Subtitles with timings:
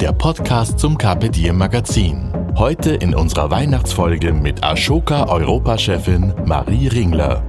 [0.00, 2.30] der Podcast zum Carpe Diem Magazin.
[2.56, 7.42] Heute in unserer Weihnachtsfolge mit Ashoka Europachefin Marie Ringler.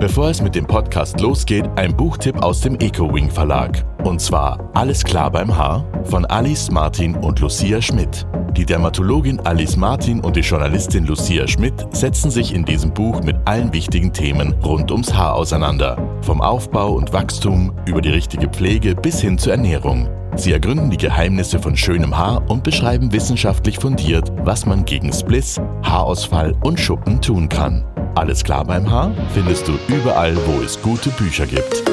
[0.00, 3.84] Bevor es mit dem Podcast losgeht, ein Buchtipp aus dem EcoWing Verlag.
[4.04, 8.24] Und zwar Alles klar beim Haar von Alice Martin und Lucia Schmidt.
[8.56, 13.36] Die Dermatologin Alice Martin und die Journalistin Lucia Schmidt setzen sich in diesem Buch mit
[13.44, 15.96] allen wichtigen Themen rund ums Haar auseinander.
[16.22, 20.08] Vom Aufbau und Wachstum über die richtige Pflege bis hin zur Ernährung.
[20.36, 25.60] Sie ergründen die Geheimnisse von schönem Haar und beschreiben wissenschaftlich fundiert, was man gegen Spliss,
[25.82, 27.84] Haarausfall und Schuppen tun kann.
[28.18, 31.84] Alles klar beim Haar findest du überall, wo es gute Bücher gibt.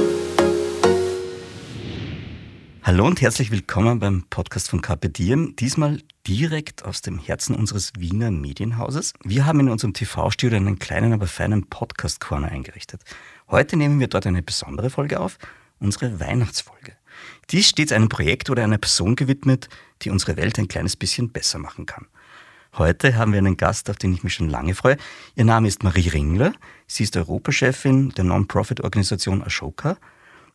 [2.82, 5.56] Hallo und herzlich willkommen beim Podcast von Carpe Diem.
[5.56, 9.14] Diesmal direkt aus dem Herzen unseres Wiener Medienhauses.
[9.24, 13.04] Wir haben in unserem TV-Studio einen kleinen, aber feinen Podcast-Corner eingerichtet.
[13.48, 15.38] Heute nehmen wir dort eine besondere Folge auf,
[15.80, 16.94] unsere Weihnachtsfolge.
[17.52, 19.70] Die ist stets einem Projekt oder einer Person gewidmet,
[20.02, 22.08] die unsere Welt ein kleines bisschen besser machen kann.
[22.78, 24.98] Heute haben wir einen Gast, auf den ich mich schon lange freue.
[25.36, 26.52] Ihr Name ist Marie Ringler.
[26.88, 29.98] Sie ist Europachefin der Non-Profit-Organisation Ashoka,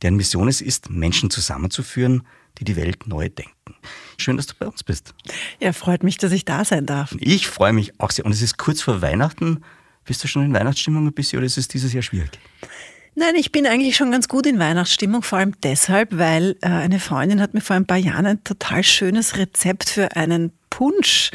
[0.02, 2.26] deren Mission es ist, Menschen zusammenzuführen,
[2.58, 3.74] die die Welt neu denken.
[4.18, 5.14] Schön, dass du bei uns bist.
[5.60, 7.16] Ja, freut mich, dass ich da sein darf.
[7.20, 8.26] Ich freue mich auch sehr.
[8.26, 9.64] Und es ist kurz vor Weihnachten.
[10.04, 12.38] Bist du schon in Weihnachtsstimmung ein bisschen oder ist es dieses Jahr schwierig?
[13.14, 17.00] Nein, ich bin eigentlich schon ganz gut in Weihnachtsstimmung, vor allem deshalb, weil äh, eine
[17.00, 21.30] Freundin hat mir vor ein paar Jahren ein total schönes Rezept für einen Punsch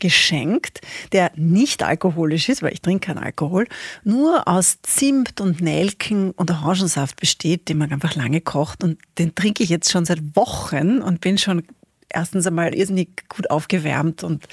[0.00, 3.66] geschenkt, der nicht alkoholisch ist, weil ich trinke keinen Alkohol,
[4.04, 8.84] nur aus Zimt und Nelken und Orangensaft besteht, den man einfach lange kocht.
[8.84, 11.62] Und den trinke ich jetzt schon seit Wochen und bin schon
[12.10, 14.46] erstens einmal irrsinnig gut aufgewärmt und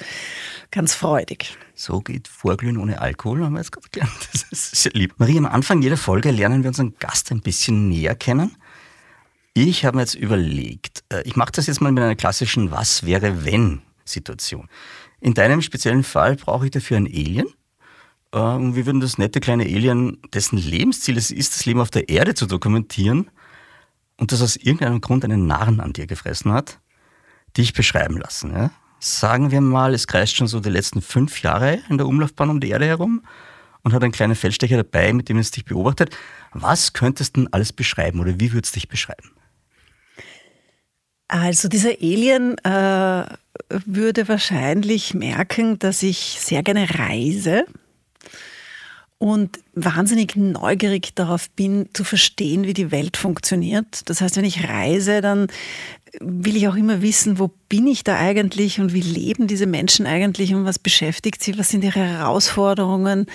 [0.72, 1.58] ganz freudig.
[1.76, 4.30] So geht Vorglühen ohne Alkohol, haben wir jetzt gerade gelernt.
[4.32, 5.16] Das ist sehr lieb.
[5.18, 8.56] Marie, am Anfang jeder Folge lernen wir unseren Gast ein bisschen näher kennen.
[9.54, 13.06] Ich habe mir jetzt überlegt, äh, ich mache das jetzt mal mit einer klassischen Was
[13.06, 14.68] wäre wenn Situation.
[15.22, 17.48] In deinem speziellen Fall brauche ich dafür ein Alien.
[18.32, 22.10] Und wir würden das nette kleine Alien, dessen Lebensziel es ist, das Leben auf der
[22.10, 23.32] Erde zu dokumentieren
[24.18, 26.80] und das aus irgendeinem Grund einen Narren an dir gefressen hat,
[27.58, 28.52] dich beschreiben lassen.
[28.54, 28.72] Ja?
[29.00, 32.60] Sagen wir mal, es kreist schon so die letzten fünf Jahre in der Umlaufbahn um
[32.60, 33.24] die Erde herum
[33.82, 36.16] und hat einen kleinen Feldstecher dabei, mit dem es dich beobachtet.
[36.52, 39.32] Was könntest du denn alles beschreiben oder wie würdest du dich beschreiben?
[41.30, 43.24] Also dieser Alien äh,
[43.86, 47.66] würde wahrscheinlich merken, dass ich sehr gerne reise
[49.20, 54.10] und wahnsinnig neugierig darauf bin, zu verstehen, wie die Welt funktioniert.
[54.10, 55.48] Das heißt, wenn ich reise, dann
[56.20, 60.08] will ich auch immer wissen, wo bin ich da eigentlich und wie leben diese Menschen
[60.08, 63.28] eigentlich und was beschäftigt sie, was sind ihre Herausforderungen,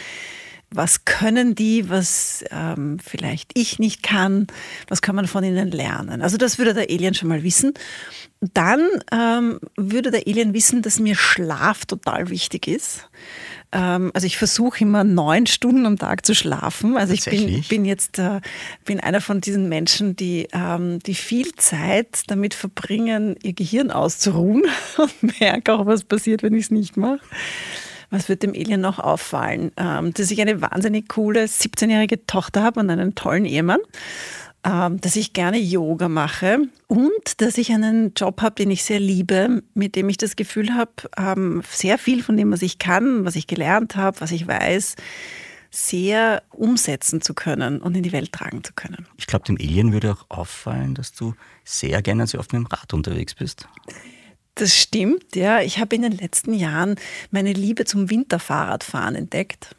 [0.77, 4.47] was können die, was ähm, vielleicht ich nicht kann,
[4.89, 6.23] was kann man von ihnen lernen.
[6.23, 7.75] Also das würde der Alien schon mal wissen.
[8.53, 13.09] Dann ähm, würde der Alien wissen, dass mir Schlaf total wichtig ist.
[13.73, 16.97] Ähm, also ich versuche immer neun Stunden am Tag zu schlafen.
[16.97, 18.41] Also ich bin, bin jetzt äh,
[18.85, 24.65] bin einer von diesen Menschen, die, ähm, die viel Zeit damit verbringen, ihr Gehirn auszuruhen
[24.97, 27.21] und merke auch, was passiert, wenn ich es nicht mache.
[28.15, 29.73] Was wird dem Alien noch auffallen?
[29.77, 33.81] Ähm, dass ich eine wahnsinnig coole 17-jährige Tochter habe und einen tollen Ehemann.
[34.63, 39.01] Ähm, dass ich gerne Yoga mache und dass ich einen Job habe, den ich sehr
[39.01, 43.25] liebe, mit dem ich das Gefühl habe, ähm, sehr viel von dem, was ich kann,
[43.25, 44.95] was ich gelernt habe, was ich weiß,
[45.73, 49.09] sehr umsetzen zu können und in die Welt tragen zu können.
[49.19, 52.67] Ich glaube, dem Alien würde auch auffallen, dass du sehr gerne sehr oft mit dem
[52.67, 53.67] Rad unterwegs bist.
[54.55, 55.61] Das stimmt, ja.
[55.61, 56.97] Ich habe in den letzten Jahren
[57.31, 59.75] meine Liebe zum Winterfahrradfahren entdeckt.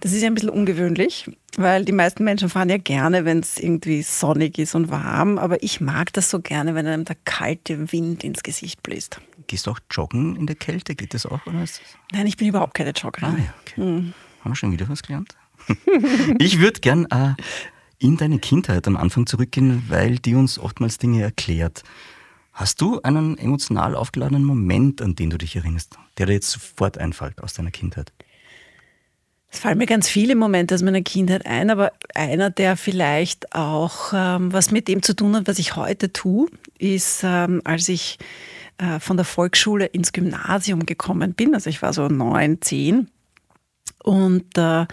[0.00, 3.58] Das ist ja ein bisschen ungewöhnlich, weil die meisten Menschen fahren ja gerne, wenn es
[3.58, 5.38] irgendwie sonnig ist und warm.
[5.38, 9.20] Aber ich mag das so gerne, wenn einem der kalte Wind ins Gesicht bläst.
[9.46, 10.94] Gehst du auch joggen in der Kälte?
[10.94, 11.44] Geht das auch?
[11.46, 11.80] Oder das?
[12.12, 13.34] Nein, ich bin überhaupt keine Joggerin.
[13.34, 13.76] Ah, ja, okay.
[13.76, 14.14] Hm.
[14.40, 15.36] Haben wir schon wieder was gelernt?
[16.38, 17.34] ich würde gern äh,
[17.98, 21.82] in deine Kindheit am Anfang zurückgehen, weil die uns oftmals Dinge erklärt.
[22.60, 26.98] Hast du einen emotional aufgeladenen Moment, an den du dich erinnerst, der dir jetzt sofort
[26.98, 28.12] einfällt aus deiner Kindheit?
[29.50, 34.12] Es fallen mir ganz viele Momente aus meiner Kindheit ein, aber einer, der vielleicht auch
[34.12, 38.18] ähm, was mit dem zu tun hat, was ich heute tue, ist, ähm, als ich
[38.76, 41.54] äh, von der Volksschule ins Gymnasium gekommen bin.
[41.54, 43.08] Also ich war so neun, zehn.
[44.02, 44.84] Und äh,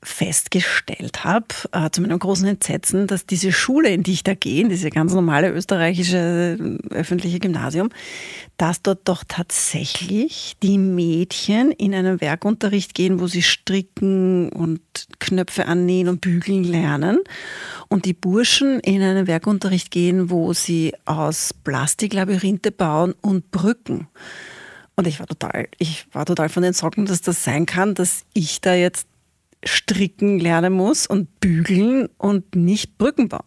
[0.00, 4.68] festgestellt habe, äh, zu meinem großen Entsetzen, dass diese Schule, in die ich da gehe,
[4.68, 7.90] diese ganz normale österreichische äh, öffentliche Gymnasium,
[8.58, 14.80] dass dort doch tatsächlich die Mädchen in einen Werkunterricht gehen, wo sie stricken und
[15.18, 17.18] Knöpfe annähen und bügeln lernen
[17.88, 24.06] und die Burschen in einen Werkunterricht gehen, wo sie aus Plastik Labyrinthe bauen und Brücken.
[24.94, 28.24] Und ich war total, ich war total von den Socken, dass das sein kann, dass
[28.32, 29.06] ich da jetzt
[29.64, 33.42] stricken lernen muss und bügeln und nicht Brücken bauen.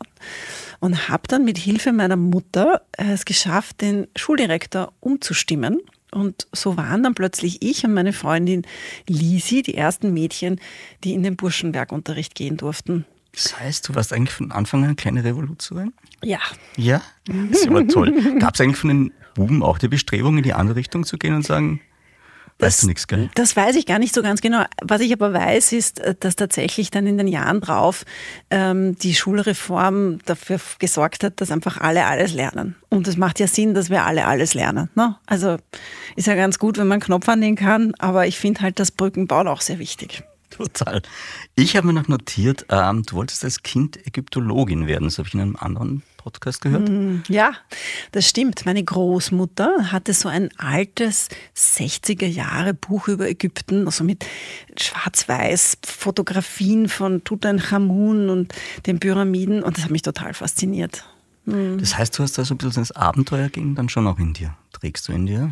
[0.79, 5.79] Und habe dann mit Hilfe meiner Mutter es geschafft, den Schuldirektor umzustimmen.
[6.11, 8.63] Und so waren dann plötzlich ich und meine Freundin
[9.07, 10.59] Lisi die ersten Mädchen,
[11.03, 13.05] die in den Burschenwerkunterricht gehen durften.
[13.33, 15.93] Das heißt, du warst eigentlich von Anfang an eine kleine Revolution?
[16.21, 16.39] Ja.
[16.75, 17.01] Ja?
[17.25, 18.13] Das ist aber toll.
[18.39, 21.33] Gab es eigentlich von den Buben auch die Bestrebung, in die andere Richtung zu gehen
[21.33, 21.79] und sagen,
[22.61, 23.29] Weißt das, du nichts, gell?
[23.35, 24.63] Das weiß ich gar nicht so ganz genau.
[24.81, 28.05] Was ich aber weiß, ist, äh, dass tatsächlich dann in den Jahren drauf
[28.49, 32.75] ähm, die Schulreform dafür gesorgt hat, dass einfach alle alles lernen.
[32.89, 34.89] Und es macht ja Sinn, dass wir alle alles lernen.
[34.95, 35.15] Ne?
[35.25, 35.57] Also
[36.15, 39.47] ist ja ganz gut, wenn man Knopf annehmen kann, aber ich finde halt das Brückenbauen
[39.47, 40.23] auch sehr wichtig.
[40.51, 41.01] Total.
[41.55, 45.05] Ich habe mir noch notiert, ähm, du wolltest als Kind Ägyptologin werden.
[45.05, 46.87] Das habe ich in einem anderen Podcast gehört.
[46.87, 47.53] Mm, ja,
[48.11, 48.65] das stimmt.
[48.65, 54.25] Meine Großmutter hatte so ein altes 60er Jahre Buch über Ägypten, also mit
[54.79, 58.53] schwarz-weiß Fotografien von Tutanchamun und
[58.85, 61.03] den Pyramiden und das hat mich total fasziniert.
[61.45, 61.77] Mm.
[61.79, 64.55] Das heißt, du hast da so ein bisschen das Abenteuergehen dann schon auch in dir.
[64.73, 65.51] Trägst du in dir?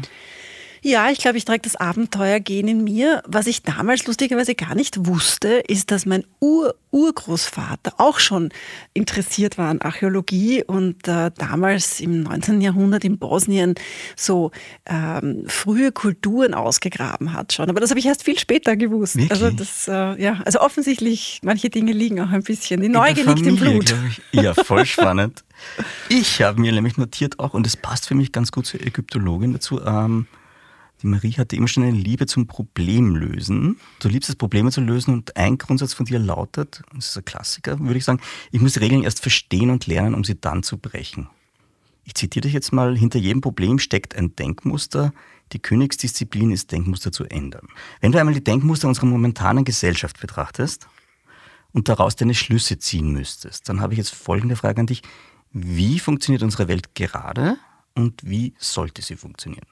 [0.81, 3.21] Ja, ich glaube, ich trage das Abenteuergehen in mir.
[3.25, 8.49] Was ich damals lustigerweise gar nicht wusste, ist, dass mein Ur Urgroßvater auch schon
[8.95, 12.61] interessiert war an Archäologie und äh, damals im 19.
[12.61, 13.75] Jahrhundert in Bosnien
[14.15, 14.49] so
[14.87, 17.69] ähm, frühe Kulturen ausgegraben hat schon.
[17.69, 19.17] Aber das habe ich erst viel später gewusst.
[19.17, 19.31] Wirklich?
[19.31, 22.81] Also das, äh, ja, also offensichtlich manche Dinge liegen auch ein bisschen.
[22.81, 23.93] Die Neugier liegt im Blut.
[24.31, 25.43] Ja, voll spannend.
[26.09, 29.53] ich habe mir nämlich notiert auch, und es passt für mich ganz gut zur Ägyptologin
[29.53, 30.27] dazu, ähm,
[31.01, 33.77] die Marie hatte immer schon eine Liebe zum Problemlösen.
[33.99, 37.25] Du liebst es, Probleme zu lösen und ein Grundsatz von dir lautet, das ist ein
[37.25, 38.19] Klassiker, würde ich sagen,
[38.51, 41.29] ich muss Regeln erst verstehen und lernen, um sie dann zu brechen.
[42.03, 45.13] Ich zitiere dich jetzt mal, hinter jedem Problem steckt ein Denkmuster.
[45.53, 47.67] Die Königsdisziplin ist, Denkmuster zu ändern.
[48.01, 50.87] Wenn du einmal die Denkmuster unserer momentanen Gesellschaft betrachtest
[51.71, 55.03] und daraus deine Schlüsse ziehen müsstest, dann habe ich jetzt folgende Frage an dich.
[55.51, 57.57] Wie funktioniert unsere Welt gerade
[57.95, 59.67] und wie sollte sie funktionieren?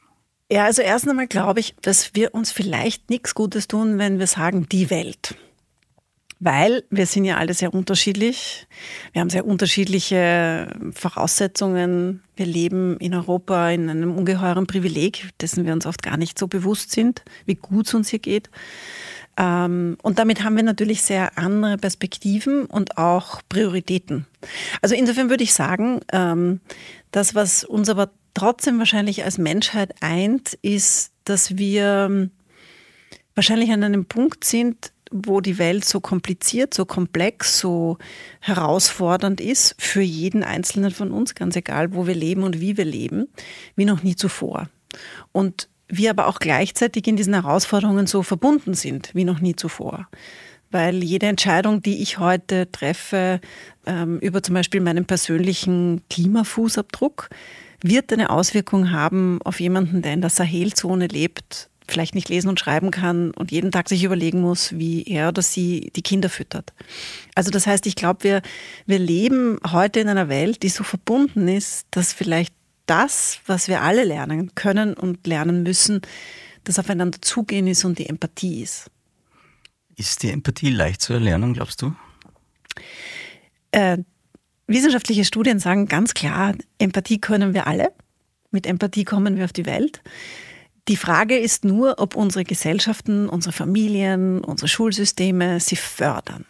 [0.49, 4.27] Ja, also erst einmal glaube ich, dass wir uns vielleicht nichts Gutes tun, wenn wir
[4.27, 5.35] sagen, die Welt.
[6.39, 8.67] Weil wir sind ja alle sehr unterschiedlich.
[9.11, 12.23] Wir haben sehr unterschiedliche Voraussetzungen.
[12.35, 16.47] Wir leben in Europa in einem ungeheuren Privileg, dessen wir uns oft gar nicht so
[16.47, 18.51] bewusst sind, wie gut es uns hier geht.
[19.35, 24.27] Ähm, und damit haben wir natürlich sehr andere Perspektiven und auch Prioritäten.
[24.81, 26.61] Also insofern würde ich sagen, ähm,
[27.11, 32.31] das, was uns aber trotzdem wahrscheinlich als Menschheit eint, ist, dass wir ähm,
[33.33, 37.97] wahrscheinlich an einem Punkt sind, wo die Welt so kompliziert, so komplex, so
[38.39, 42.85] herausfordernd ist für jeden Einzelnen von uns, ganz egal, wo wir leben und wie wir
[42.85, 43.27] leben,
[43.75, 44.69] wie noch nie zuvor.
[45.31, 50.07] Und wir aber auch gleichzeitig in diesen Herausforderungen so verbunden sind, wie noch nie zuvor.
[50.69, 53.39] Weil jede Entscheidung, die ich heute treffe,
[53.85, 57.29] ähm, über zum Beispiel meinen persönlichen Klimafußabdruck,
[57.81, 62.59] wird eine Auswirkung haben auf jemanden, der in der Sahelzone lebt, vielleicht nicht lesen und
[62.59, 66.73] schreiben kann und jeden Tag sich überlegen muss, wie er oder sie die Kinder füttert.
[67.35, 68.41] Also das heißt, ich glaube, wir,
[68.85, 72.53] wir leben heute in einer Welt, die so verbunden ist, dass vielleicht
[72.85, 76.01] das, was wir alle lernen können und lernen müssen,
[76.63, 78.91] das Aufeinander zugehen ist und die Empathie ist.
[79.95, 81.95] Ist die Empathie leicht zu erlernen, glaubst du?
[83.71, 83.99] Äh,
[84.68, 87.94] Wissenschaftliche Studien sagen ganz klar, Empathie können wir alle.
[88.52, 90.02] Mit Empathie kommen wir auf die Welt.
[90.90, 96.45] Die Frage ist nur, ob unsere Gesellschaften, unsere Familien, unsere Schulsysteme sie fördern.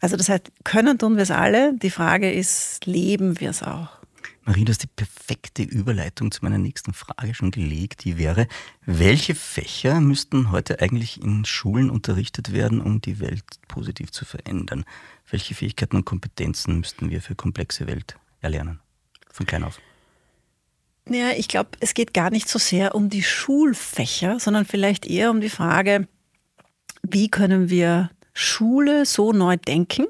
[0.00, 1.74] Also das heißt, können tun wir es alle.
[1.74, 4.03] Die Frage ist, leben wir es auch?
[4.46, 8.04] Marie, du hast die perfekte Überleitung zu meiner nächsten Frage schon gelegt.
[8.04, 8.46] Die wäre,
[8.84, 14.84] welche Fächer müssten heute eigentlich in Schulen unterrichtet werden, um die Welt positiv zu verändern?
[15.30, 18.80] Welche Fähigkeiten und Kompetenzen müssten wir für komplexe Welt erlernen?
[19.30, 19.80] Von klein auf.
[21.08, 25.30] Ja, ich glaube, es geht gar nicht so sehr um die Schulfächer, sondern vielleicht eher
[25.30, 26.06] um die Frage,
[27.02, 30.06] wie können wir Schule so neu denken,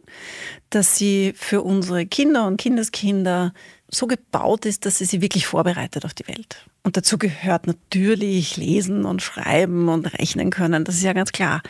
[0.70, 3.52] dass sie für unsere Kinder und Kindeskinder
[3.94, 6.64] so gebaut ist, dass sie sie wirklich vorbereitet auf die Welt.
[6.82, 11.62] Und dazu gehört natürlich Lesen und Schreiben und Rechnen können, das ist ja ganz klar.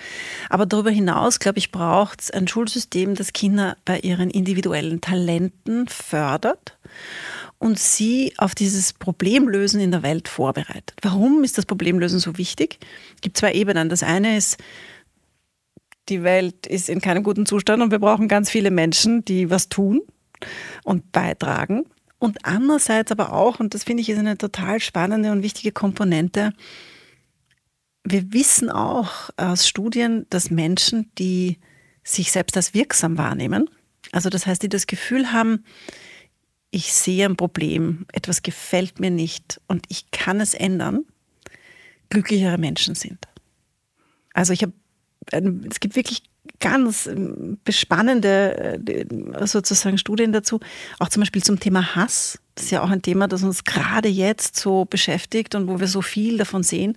[0.51, 5.87] Aber darüber hinaus, glaube ich, braucht es ein Schulsystem, das Kinder bei ihren individuellen Talenten
[5.87, 6.77] fördert
[7.59, 10.95] und sie auf dieses Problemlösen in der Welt vorbereitet.
[11.03, 12.79] Warum ist das Problemlösen so wichtig?
[13.15, 13.89] Es gibt zwei Ebenen.
[13.89, 14.59] Das eine ist,
[16.09, 19.69] die Welt ist in keinem guten Zustand und wir brauchen ganz viele Menschen, die was
[19.69, 20.03] tun
[20.83, 21.87] und beitragen.
[22.25, 26.55] Und andererseits aber auch, und das finde ich ist eine total spannende und wichtige Komponente,
[28.03, 31.59] wir wissen auch aus Studien, dass Menschen, die
[32.03, 33.69] sich selbst als wirksam wahrnehmen,
[34.11, 35.67] also das heißt, die das Gefühl haben,
[36.71, 41.05] ich sehe ein Problem, etwas gefällt mir nicht und ich kann es ändern,
[42.09, 43.19] glücklichere Menschen sind.
[44.33, 44.73] Also ich habe,
[45.31, 46.23] es gibt wirklich
[46.61, 50.61] ganz ähm, bespannende äh, sozusagen Studien dazu,
[50.99, 52.39] auch zum Beispiel zum Thema Hass.
[52.55, 55.89] Das ist ja auch ein Thema, das uns gerade jetzt so beschäftigt und wo wir
[55.89, 56.97] so viel davon sehen.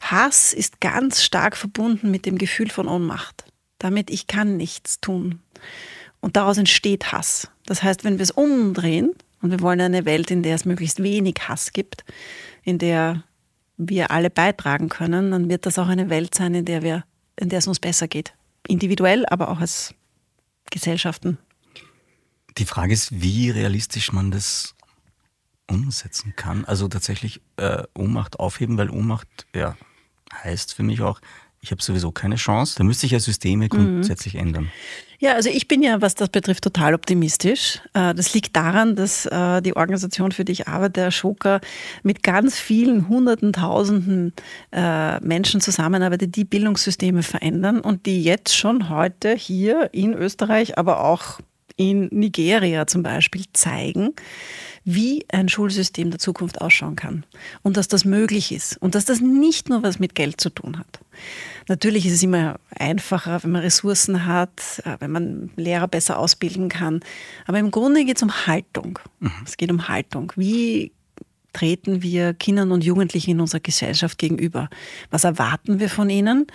[0.00, 3.44] Hass ist ganz stark verbunden mit dem Gefühl von Ohnmacht.
[3.78, 5.40] Damit ich kann nichts tun.
[6.20, 7.48] Und daraus entsteht Hass.
[7.66, 11.02] Das heißt, wenn wir es umdrehen und wir wollen eine Welt, in der es möglichst
[11.02, 12.04] wenig Hass gibt,
[12.64, 13.22] in der
[13.76, 17.04] wir alle beitragen können, dann wird das auch eine Welt sein, in der wir,
[17.38, 18.34] in der es uns besser geht.
[18.66, 19.94] Individuell, aber auch als
[20.70, 21.38] Gesellschaften.
[22.58, 24.74] Die Frage ist, wie realistisch man das
[25.68, 26.64] umsetzen kann.
[26.64, 29.76] Also tatsächlich äh, Ohnmacht aufheben, weil Ohnmacht ja,
[30.32, 31.20] heißt für mich auch,
[31.60, 32.76] ich habe sowieso keine Chance.
[32.78, 33.68] Da müsste ich ja Systeme mhm.
[33.68, 34.40] grundsätzlich mhm.
[34.40, 34.70] ändern.
[35.20, 37.80] Ja, also ich bin ja, was das betrifft, total optimistisch.
[37.92, 41.60] Äh, das liegt daran, dass äh, die Organisation, für die ich arbeite, Ashoka,
[42.04, 44.32] mit ganz vielen Hunderten, Tausenden
[44.70, 51.04] äh, Menschen zusammenarbeitet, die Bildungssysteme verändern und die jetzt schon heute hier in Österreich, aber
[51.04, 51.40] auch
[51.76, 54.14] in Nigeria zum Beispiel zeigen,
[54.90, 57.26] wie ein Schulsystem der Zukunft ausschauen kann
[57.62, 60.78] und dass das möglich ist und dass das nicht nur was mit Geld zu tun
[60.78, 61.00] hat.
[61.68, 66.70] Natürlich ist es immer einfacher, wenn man Ressourcen hat, äh, wenn man Lehrer besser ausbilden
[66.70, 67.00] kann.
[67.46, 68.98] Aber im Grunde geht es um Haltung.
[69.20, 69.30] Mhm.
[69.44, 70.32] Es geht um Haltung.
[70.36, 70.92] Wie
[71.58, 74.70] treten wir Kindern und Jugendlichen in unserer Gesellschaft gegenüber?
[75.10, 76.46] Was erwarten wir von ihnen?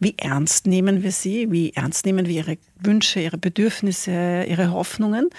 [0.00, 1.52] Wie ernst nehmen wir sie?
[1.52, 5.30] Wie ernst nehmen wir ihre Wünsche, ihre Bedürfnisse, ihre Hoffnungen?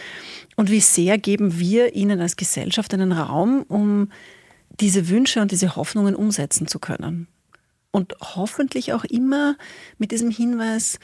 [0.56, 4.10] Und wie sehr geben wir ihnen als Gesellschaft einen Raum, um
[4.80, 7.28] diese Wünsche und diese Hoffnungen umsetzen zu können?
[7.92, 9.58] Und hoffentlich auch immer
[9.98, 10.98] mit diesem Hinweis,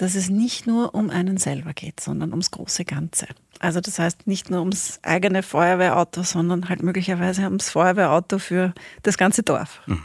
[0.00, 3.26] dass es nicht nur um einen selber geht, sondern ums große Ganze.
[3.58, 9.18] Also das heißt nicht nur ums eigene Feuerwehrauto, sondern halt möglicherweise ums Feuerwehrauto für das
[9.18, 9.82] ganze Dorf.
[9.86, 10.02] Mhm.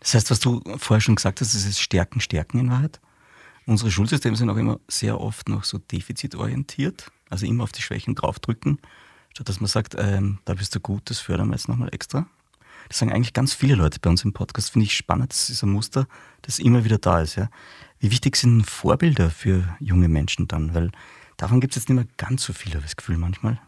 [0.00, 3.00] Das heißt, was du vorher schon gesagt hast, das ist Stärken, Stärken in Wahrheit.
[3.64, 8.14] Unsere Schulsysteme sind auch immer sehr oft noch so defizitorientiert, also immer auf die Schwächen
[8.14, 8.78] draufdrücken,
[9.32, 12.26] statt dass man sagt, ähm, da bist du gut, das fördern wir jetzt nochmal extra.
[12.88, 15.62] Das sagen eigentlich ganz viele Leute bei uns im Podcast, finde ich spannend, das ist
[15.62, 16.06] ein Muster,
[16.42, 17.36] das immer wieder da ist.
[17.36, 17.48] Ja.
[18.00, 20.74] Wie wichtig sind Vorbilder für junge Menschen dann?
[20.74, 20.90] Weil
[21.36, 23.60] davon gibt es jetzt nicht mehr ganz so viele, habe ich das Gefühl manchmal.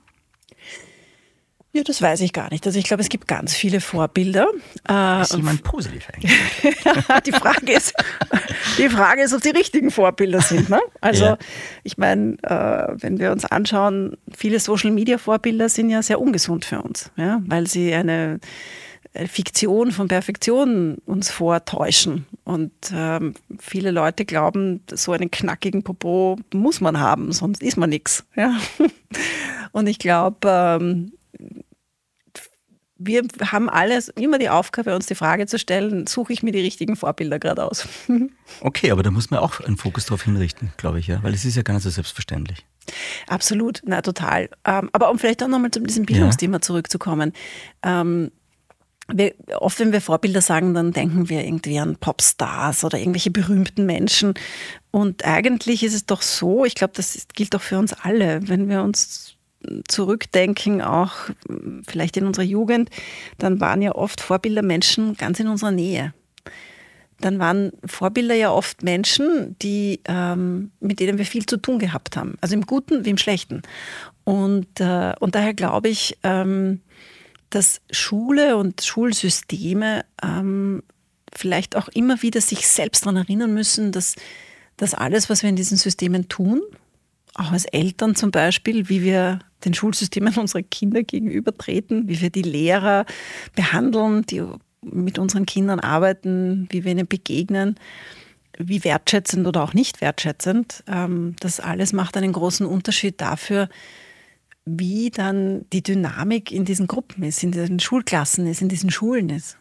[1.75, 2.67] Ja, das weiß ich gar nicht.
[2.67, 4.47] Also ich glaube, es gibt ganz viele Vorbilder.
[4.89, 6.33] Äh, ist jemand positiv eigentlich?
[7.27, 7.95] die, Frage ist,
[8.77, 10.69] die Frage ist, ob die richtigen Vorbilder sind.
[10.69, 10.81] Ne?
[11.01, 11.39] Also ja.
[11.83, 17.11] ich meine, äh, wenn wir uns anschauen, viele Social-Media-Vorbilder sind ja sehr ungesund für uns,
[17.17, 17.41] ja?
[17.47, 18.39] weil sie eine äh,
[19.15, 22.27] Fiktion von Perfektion uns vortäuschen.
[22.45, 27.91] Und ähm, viele Leute glauben, so einen knackigen Popo muss man haben, sonst ist man
[27.91, 28.25] nichts.
[28.37, 28.59] Ja?
[29.73, 31.13] Und ich glaube, ähm,
[33.05, 36.61] wir haben alles immer die Aufgabe, uns die Frage zu stellen, suche ich mir die
[36.61, 37.89] richtigen Vorbilder gerade aus.
[38.61, 41.47] Okay, aber da muss man auch einen Fokus darauf hinrichten, glaube ich, ja, weil es
[41.47, 42.67] ist ja gar nicht so selbstverständlich.
[43.27, 44.51] Absolut, na total.
[44.67, 46.61] Ähm, aber um vielleicht auch nochmal zu diesem Bildungsthema ja.
[46.61, 47.33] zurückzukommen.
[47.83, 48.31] Ähm,
[49.15, 53.87] wir, oft, wenn wir Vorbilder sagen, dann denken wir irgendwie an Popstars oder irgendwelche berühmten
[53.87, 54.35] Menschen.
[54.91, 58.69] Und eigentlich ist es doch so, ich glaube, das gilt auch für uns alle, wenn
[58.69, 59.37] wir uns
[59.89, 61.13] zurückdenken, auch
[61.87, 62.91] vielleicht in unserer Jugend,
[63.39, 66.13] dann waren ja oft Vorbilder Menschen ganz in unserer Nähe.
[67.21, 72.17] Dann waren Vorbilder ja oft Menschen, die, ähm, mit denen wir viel zu tun gehabt
[72.17, 72.37] haben.
[72.41, 73.63] Also im Guten wie im Schlechten.
[74.25, 76.81] Und, äh, und daher glaube ich, ähm,
[77.55, 80.83] dass Schule und Schulsysteme ähm,
[81.35, 84.17] vielleicht auch immer wieder sich selbst daran erinnern müssen, dass,
[84.79, 86.63] dass alles, was wir in diesen Systemen tun,
[87.35, 92.43] auch als Eltern zum Beispiel, wie wir den Schulsystemen unserer Kinder gegenübertreten, wie wir die
[92.43, 93.05] Lehrer
[93.55, 94.43] behandeln, die
[94.81, 97.77] mit unseren Kindern arbeiten, wie wir ihnen begegnen,
[98.59, 100.85] wie wertschätzend oder auch nicht wertschätzend.
[100.89, 103.69] Ähm, das alles macht einen großen Unterschied dafür,
[104.65, 109.29] wie dann die Dynamik in diesen Gruppen ist, in diesen Schulklassen ist, in diesen Schulen
[109.31, 109.57] ist.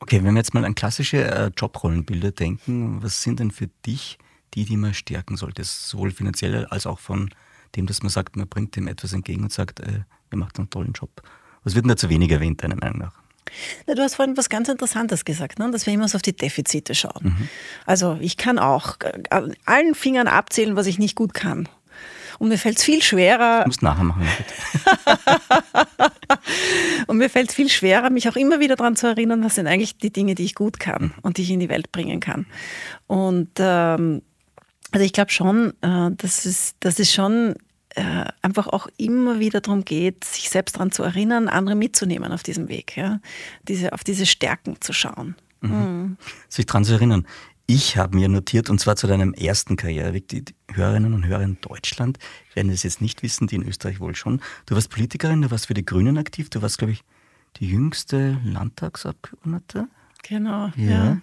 [0.00, 4.18] Okay, wenn wir jetzt mal an klassische äh, Jobrollenbilder denken, was sind denn für dich
[4.54, 7.30] die, die man stärken sollte, sowohl finanziell als auch von
[7.74, 10.70] dem, dass man sagt, man bringt dem etwas entgegen und sagt, äh, ihr macht einen
[10.70, 11.22] tollen Job.
[11.64, 13.14] Was wird denn da zu wenig erwähnt, deiner Meinung nach?
[13.86, 15.70] Na, du hast vorhin was ganz Interessantes gesagt, ne?
[15.70, 17.36] dass wir immer so auf die Defizite schauen.
[17.38, 17.48] Mhm.
[17.86, 18.96] Also ich kann auch
[19.30, 21.68] an allen Fingern abzählen, was ich nicht gut kann.
[22.38, 23.62] Und mir fällt es viel schwerer.
[23.62, 24.26] Du musst nachher machen,
[27.06, 29.66] und mir fällt es viel schwerer, mich auch immer wieder daran zu erinnern, was sind
[29.66, 31.12] eigentlich die Dinge, die ich gut kann mhm.
[31.22, 32.46] und die ich in die Welt bringen kann.
[33.06, 34.22] Und ähm,
[34.90, 37.56] also ich glaube schon, äh, dass, es, dass es schon
[37.96, 42.42] äh, einfach auch immer wieder darum geht, sich selbst daran zu erinnern, andere mitzunehmen auf
[42.42, 43.20] diesem Weg, ja?
[43.68, 45.36] diese, auf diese Stärken zu schauen.
[45.60, 45.70] Mhm.
[45.70, 46.16] Mhm.
[46.48, 47.26] Sich daran zu erinnern.
[47.66, 51.58] Ich habe mir notiert, und zwar zu deinem ersten Karriereweg, die Hörerinnen und Hörer in
[51.62, 52.18] Deutschland
[52.52, 54.42] werden es jetzt nicht wissen, die in Österreich wohl schon.
[54.66, 57.02] Du warst Politikerin, du warst für die Grünen aktiv, du warst, glaube ich,
[57.56, 59.88] die jüngste Landtagsabgeordnete.
[60.22, 60.72] Genau.
[60.76, 60.90] Ja.
[60.90, 61.20] ja.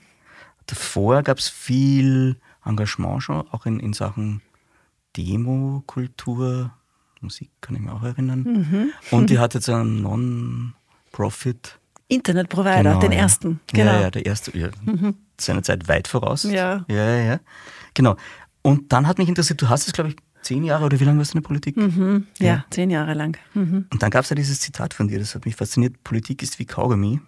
[0.65, 4.41] Davor gab es viel Engagement schon, auch in, in Sachen
[5.17, 6.71] Demo-Kultur,
[7.19, 8.41] Musik kann ich mir auch erinnern.
[8.41, 8.91] Mhm.
[9.11, 11.77] Und die hat jetzt einen Non-Profit.
[12.07, 13.19] Internetprovider, genau, den ja.
[13.19, 13.59] ersten.
[13.67, 13.91] Genau.
[13.91, 14.57] Ja, ja, der erste.
[14.57, 15.15] Ja, mhm.
[15.45, 16.43] Seiner Zeit weit voraus.
[16.43, 16.85] Ja.
[16.87, 17.39] Ja, ja, ja.
[17.93, 18.15] Genau.
[18.61, 21.19] Und dann hat mich interessiert, du hast es, glaube ich, zehn Jahre oder wie lange
[21.19, 21.77] warst du in der Politik?
[21.77, 22.27] Mhm.
[22.39, 23.37] Ja, ja, zehn Jahre lang.
[23.53, 23.85] Mhm.
[23.91, 26.59] Und dann gab es ja dieses Zitat von dir, das hat mich fasziniert: Politik ist
[26.59, 27.19] wie Kaugummi.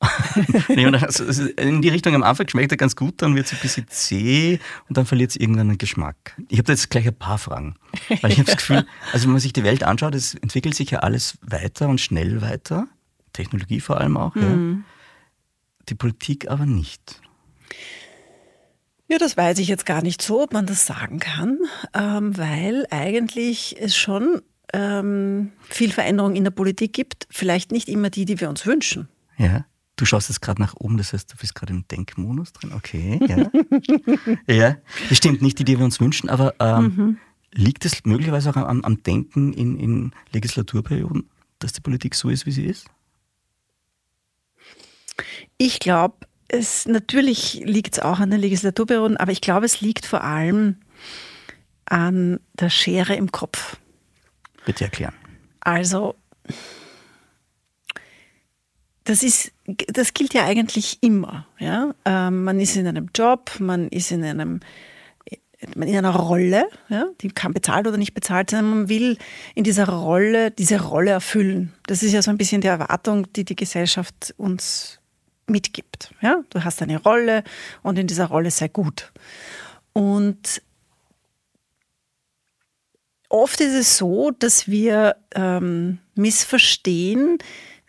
[1.56, 4.58] in die Richtung am Anfang schmeckt er ganz gut, dann wird es ein bisschen zäh
[4.88, 6.36] und dann verliert es irgendeinen Geschmack.
[6.48, 7.76] Ich habe da jetzt gleich ein paar Fragen.
[8.20, 10.90] Weil ich habe das Gefühl, also wenn man sich die Welt anschaut, es entwickelt sich
[10.90, 12.86] ja alles weiter und schnell weiter.
[13.32, 14.34] Technologie vor allem auch.
[14.34, 14.84] Mhm.
[14.86, 14.93] Ja.
[15.88, 17.20] Die Politik aber nicht.
[19.08, 21.58] Ja, das weiß ich jetzt gar nicht so, ob man das sagen kann,
[21.92, 24.40] ähm, weil eigentlich es schon
[24.72, 27.26] ähm, viel Veränderung in der Politik gibt.
[27.30, 29.08] Vielleicht nicht immer die, die wir uns wünschen.
[29.36, 29.66] Ja.
[29.96, 32.72] Du schaust jetzt gerade nach oben, das heißt, du bist gerade im Denkmodus drin.
[32.74, 33.48] Okay, ja.
[34.52, 34.76] ja,
[35.08, 37.18] das stimmt, nicht die, die wir uns wünschen, aber ähm, mhm.
[37.52, 42.44] liegt es möglicherweise auch am, am Denken in, in Legislaturperioden, dass die Politik so ist,
[42.44, 42.88] wie sie ist?
[45.58, 50.06] Ich glaube, es natürlich liegt es auch an den Legislaturperioden, aber ich glaube, es liegt
[50.06, 50.76] vor allem
[51.86, 53.76] an der Schere im Kopf.
[54.64, 55.14] Bitte erklären.
[55.60, 56.14] Also
[59.04, 61.46] das ist, das gilt ja eigentlich immer.
[61.58, 61.94] Ja?
[62.04, 64.60] Ähm, man ist in einem Job, man ist in einem
[65.76, 68.68] in einer Rolle, ja, die kann bezahlt oder nicht bezahlt sein.
[68.68, 69.16] Man will
[69.54, 71.72] in dieser Rolle diese Rolle erfüllen.
[71.86, 75.00] Das ist ja so ein bisschen die Erwartung, die die Gesellschaft uns
[75.46, 76.14] mitgibt.
[76.20, 76.42] Ja?
[76.50, 77.44] Du hast eine Rolle
[77.82, 79.12] und in dieser Rolle sei gut.
[79.92, 80.62] Und
[83.28, 87.38] oft ist es so, dass wir ähm, missverstehen,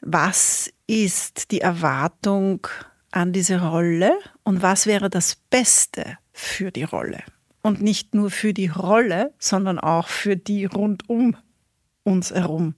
[0.02, 2.68] was ist die Erwartung
[3.12, 4.12] an diese Rolle
[4.44, 7.24] und was wäre das Beste für die Rolle.
[7.62, 11.36] Und nicht nur für die Rolle, sondern auch für die rundum
[12.04, 12.76] uns herum.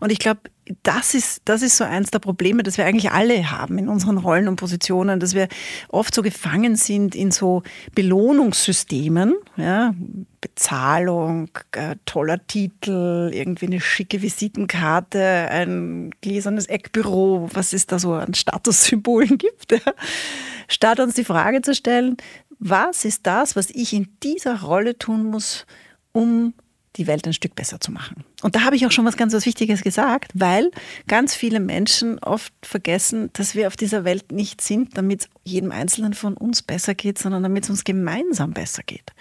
[0.00, 0.40] Und ich glaube,
[0.82, 4.18] das ist, das ist so eins der Probleme, das wir eigentlich alle haben in unseren
[4.18, 5.48] Rollen und Positionen, dass wir
[5.88, 7.62] oft so gefangen sind in so
[7.94, 9.94] Belohnungssystemen, ja,
[10.40, 18.14] Bezahlung, äh, toller Titel, irgendwie eine schicke Visitenkarte, ein gläsernes Eckbüro, was es da so
[18.14, 19.92] an Statussymbolen gibt, ja,
[20.68, 22.16] statt uns die Frage zu stellen,
[22.58, 25.66] was ist das, was ich in dieser Rolle tun muss,
[26.12, 26.54] um
[26.98, 28.24] die Welt ein Stück besser zu machen.
[28.42, 30.70] Und da habe ich auch schon was ganz was Wichtiges gesagt, weil
[31.06, 35.72] ganz viele Menschen oft vergessen, dass wir auf dieser Welt nicht sind, damit es jedem
[35.72, 39.12] Einzelnen von uns besser geht, sondern damit es uns gemeinsam besser geht.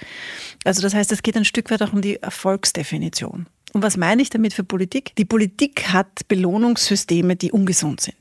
[0.65, 3.47] Also das heißt, es geht ein Stück weit auch um die Erfolgsdefinition.
[3.73, 5.15] Und was meine ich damit für Politik?
[5.17, 8.15] Die Politik hat Belohnungssysteme, die ungesund sind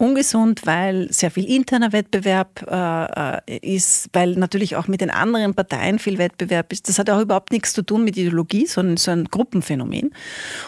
[0.00, 5.54] ungesund, weil sehr viel interner Wettbewerb äh, äh, ist, weil natürlich auch mit den anderen
[5.54, 6.88] Parteien viel Wettbewerb ist.
[6.88, 10.14] Das hat auch überhaupt nichts zu tun mit Ideologie, sondern so ein Gruppenphänomen.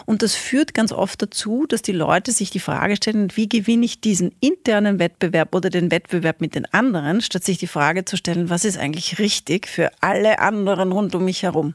[0.05, 3.87] Und das führt ganz oft dazu, dass die Leute sich die Frage stellen, wie gewinne
[3.87, 8.19] ich diesen internen Wettbewerb oder den Wettbewerb mit den anderen, statt sich die Frage zu
[8.19, 11.75] stellen, was ist eigentlich richtig für alle anderen rund um mich herum.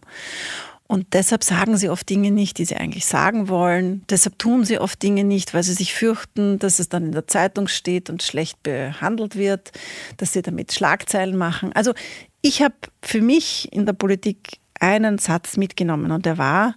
[0.88, 4.04] Und deshalb sagen sie oft Dinge nicht, die sie eigentlich sagen wollen.
[4.10, 7.28] Deshalb tun sie oft Dinge nicht, weil sie sich fürchten, dass es dann in der
[7.28, 9.72] Zeitung steht und schlecht behandelt wird,
[10.16, 11.74] dass sie damit Schlagzeilen machen.
[11.74, 11.94] Also
[12.42, 16.76] ich habe für mich in der Politik einen Satz mitgenommen und der war,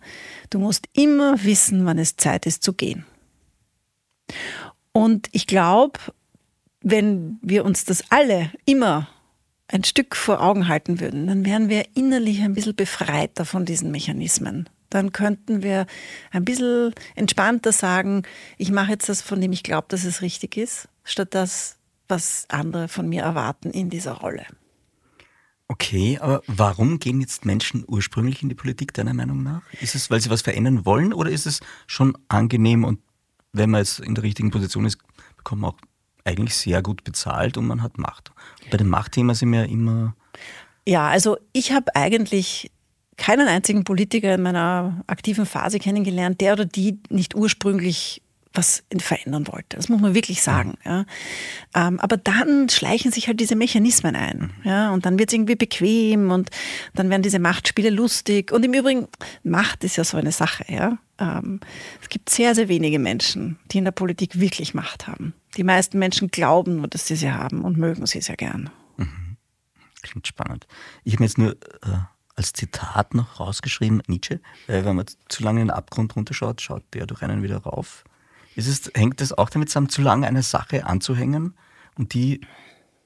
[0.50, 3.04] du musst immer wissen, wann es Zeit ist zu gehen.
[4.92, 6.00] Und ich glaube,
[6.82, 9.08] wenn wir uns das alle immer
[9.72, 13.90] ein Stück vor Augen halten würden, dann wären wir innerlich ein bisschen befreiter von diesen
[13.90, 14.68] Mechanismen.
[14.88, 15.86] Dann könnten wir
[16.32, 18.24] ein bisschen entspannter sagen,
[18.58, 21.76] ich mache jetzt das, von dem ich glaube, dass es richtig ist, statt das,
[22.08, 24.44] was andere von mir erwarten in dieser Rolle.
[25.68, 29.62] Okay, aber warum gehen jetzt Menschen ursprünglich in die Politik, deiner Meinung nach?
[29.80, 32.98] Ist es, weil sie was verändern wollen oder ist es schon angenehm und
[33.52, 34.98] wenn man jetzt in der richtigen Position ist,
[35.36, 35.78] bekommt man auch
[36.24, 38.32] eigentlich sehr gut bezahlt und man hat Macht?
[38.70, 40.14] Bei dem Machtthema sind wir immer.
[40.86, 42.70] Ja, also ich habe eigentlich
[43.16, 49.46] keinen einzigen Politiker in meiner aktiven Phase kennengelernt, der oder die nicht ursprünglich was verändern
[49.46, 49.76] wollte.
[49.76, 50.74] Das muss man wirklich sagen.
[50.84, 51.04] Ja.
[51.74, 54.52] Ähm, aber dann schleichen sich halt diese Mechanismen ein.
[54.64, 56.50] Ja, und dann wird es irgendwie bequem und
[56.94, 58.50] dann werden diese Machtspiele lustig.
[58.50, 59.06] Und im Übrigen,
[59.44, 60.64] Macht ist ja so eine Sache.
[60.68, 60.98] Ja.
[61.18, 61.60] Ähm,
[62.02, 65.32] es gibt sehr, sehr wenige Menschen, die in der Politik wirklich Macht haben.
[65.56, 68.70] Die meisten Menschen glauben nur, dass sie sie haben und mögen sie sehr gern.
[68.96, 69.36] Mhm.
[70.02, 70.66] Klingt spannend.
[71.04, 71.98] Ich habe mir jetzt nur äh,
[72.34, 76.82] als Zitat noch rausgeschrieben, Nietzsche, äh, wenn man zu lange in den Abgrund runterschaut, schaut
[76.94, 78.04] der durch einen wieder rauf.
[78.56, 81.54] Es, hängt das auch damit zusammen, zu lange eine Sache anzuhängen
[81.96, 82.40] und die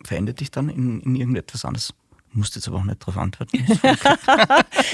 [0.03, 1.95] verändert dich dann in, in irgendetwas anderes?
[2.35, 3.59] Du musst jetzt aber auch nicht darauf antworten.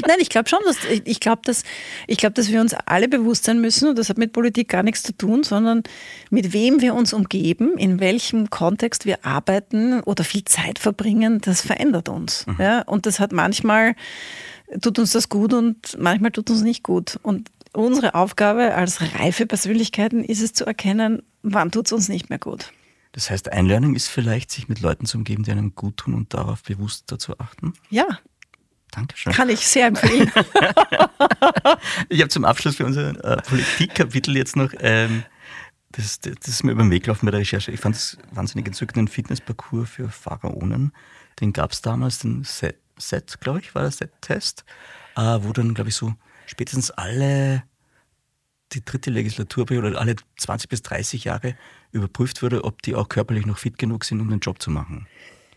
[0.06, 1.62] Nein, ich glaube schon, dass ich glaube, dass
[2.06, 4.82] ich glaube, dass wir uns alle bewusst sein müssen, und das hat mit Politik gar
[4.82, 5.82] nichts zu tun, sondern
[6.28, 11.62] mit wem wir uns umgeben, in welchem Kontext wir arbeiten oder viel Zeit verbringen, das
[11.62, 12.46] verändert uns.
[12.46, 12.56] Mhm.
[12.58, 13.94] Ja, und das hat manchmal
[14.82, 17.18] tut uns das gut und manchmal tut uns nicht gut.
[17.22, 22.30] Und unsere Aufgabe als reife Persönlichkeiten ist es zu erkennen, wann tut es uns nicht
[22.30, 22.72] mehr gut.
[23.12, 26.32] Das heißt, Einlernen ist vielleicht, sich mit Leuten zu umgeben, die einem gut tun und
[26.32, 27.74] darauf bewusster zu achten?
[27.90, 28.06] Ja.
[28.92, 29.32] Dankeschön.
[29.32, 30.30] Kann ich sehr empfehlen.
[32.08, 35.22] ich habe zum Abschluss für unser äh, Politikkapitel jetzt noch, ähm,
[35.92, 37.70] das, das, das, ist mir über den Weg gelaufen bei der Recherche.
[37.72, 40.92] Ich fand es wahnsinnig entzückend, einen Fitnessparcours für Pharaonen.
[41.40, 44.64] Den gab es damals, den Set, Set glaube ich, war der Set-Test,
[45.16, 46.14] äh, wo dann, glaube ich, so
[46.50, 47.62] spätestens alle
[48.72, 51.56] die dritte Legislaturperiode oder alle 20 bis 30 Jahre
[51.92, 55.06] überprüft wurde, ob die auch körperlich noch fit genug sind, um den Job zu machen.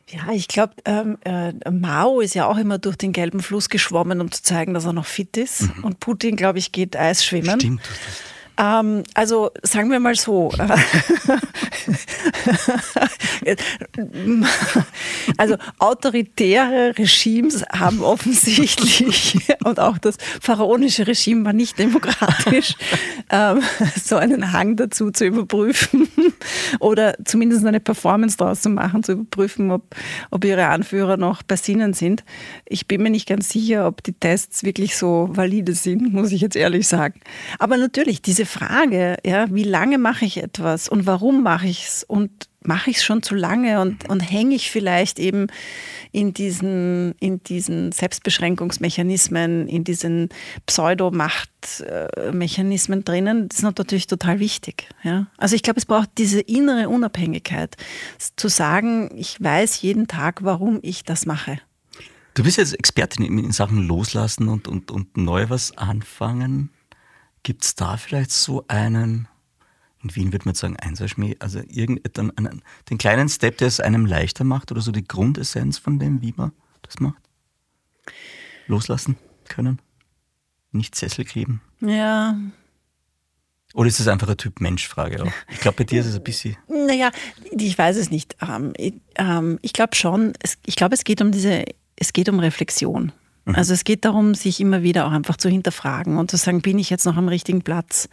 [0.10, 4.20] Ja, ich glaube, ähm, äh, Mao ist ja auch immer durch den gelben Fluss geschwommen,
[4.22, 5.62] um zu zeigen, dass er noch fit ist.
[5.62, 5.84] Mhm.
[5.84, 7.60] Und Putin, glaube ich, geht Eis schwimmen.
[7.60, 7.82] Stimmt.
[8.58, 10.52] Ähm, also sagen wir mal so.
[15.38, 22.76] also autoritäre Regimes haben offensichtlich, und auch das pharaonische Regime war nicht demokratisch,
[23.30, 23.62] ähm,
[24.02, 26.08] so einen Hang dazu zu überprüfen
[26.80, 29.96] oder zumindest eine Performance daraus zu machen, zu überprüfen, ob,
[30.32, 32.24] ob ihre Anführer noch bei Sinnen sind.
[32.66, 36.42] Ich bin mir nicht ganz sicher, ob die Tests wirklich so valide sind, muss ich
[36.42, 37.20] jetzt ehrlich sagen.
[37.60, 42.04] Aber natürlich, diese Frage, ja, wie lange mache ich etwas und warum mache ich es
[42.04, 45.48] und mache ich es schon zu lange und, und hänge ich vielleicht eben
[46.12, 50.30] in diesen, in diesen Selbstbeschränkungsmechanismen, in diesen
[50.66, 54.90] Pseudo-Machtmechanismen drinnen, das ist natürlich total wichtig.
[55.04, 55.28] Ja?
[55.38, 57.76] Also ich glaube, es braucht diese innere Unabhängigkeit,
[58.36, 61.60] zu sagen, ich weiß jeden Tag, warum ich das mache.
[62.36, 66.72] Du bist jetzt Expertin in Sachen Loslassen und, und, und neu was anfangen.
[67.44, 69.28] Gibt es da vielleicht so einen
[70.04, 74.44] in Wien würde man sagen Einserschmäh, also irgendeinen, den kleinen Step, der es einem leichter
[74.44, 76.52] macht oder so die Grundessenz von dem, wie man
[76.82, 77.22] das macht?
[78.68, 79.82] Loslassen können?
[80.72, 81.62] Nicht Sessel kleben?
[81.80, 82.38] Ja.
[83.74, 85.32] Oder ist das einfach eine Typ-Mensch-Frage?
[85.50, 86.58] Ich glaube, bei dir ist es ein bisschen.
[86.68, 87.12] Naja,
[87.52, 88.36] ich weiß es nicht.
[88.42, 88.74] Ähm,
[89.16, 90.34] ähm, ich glaube schon,
[90.66, 93.12] ich glaube, es geht um diese, es geht um Reflexion.
[93.46, 93.56] Mhm.
[93.56, 96.80] Also es geht darum, sich immer wieder auch einfach zu hinterfragen und zu sagen, bin
[96.80, 98.10] ich jetzt noch am richtigen Platz?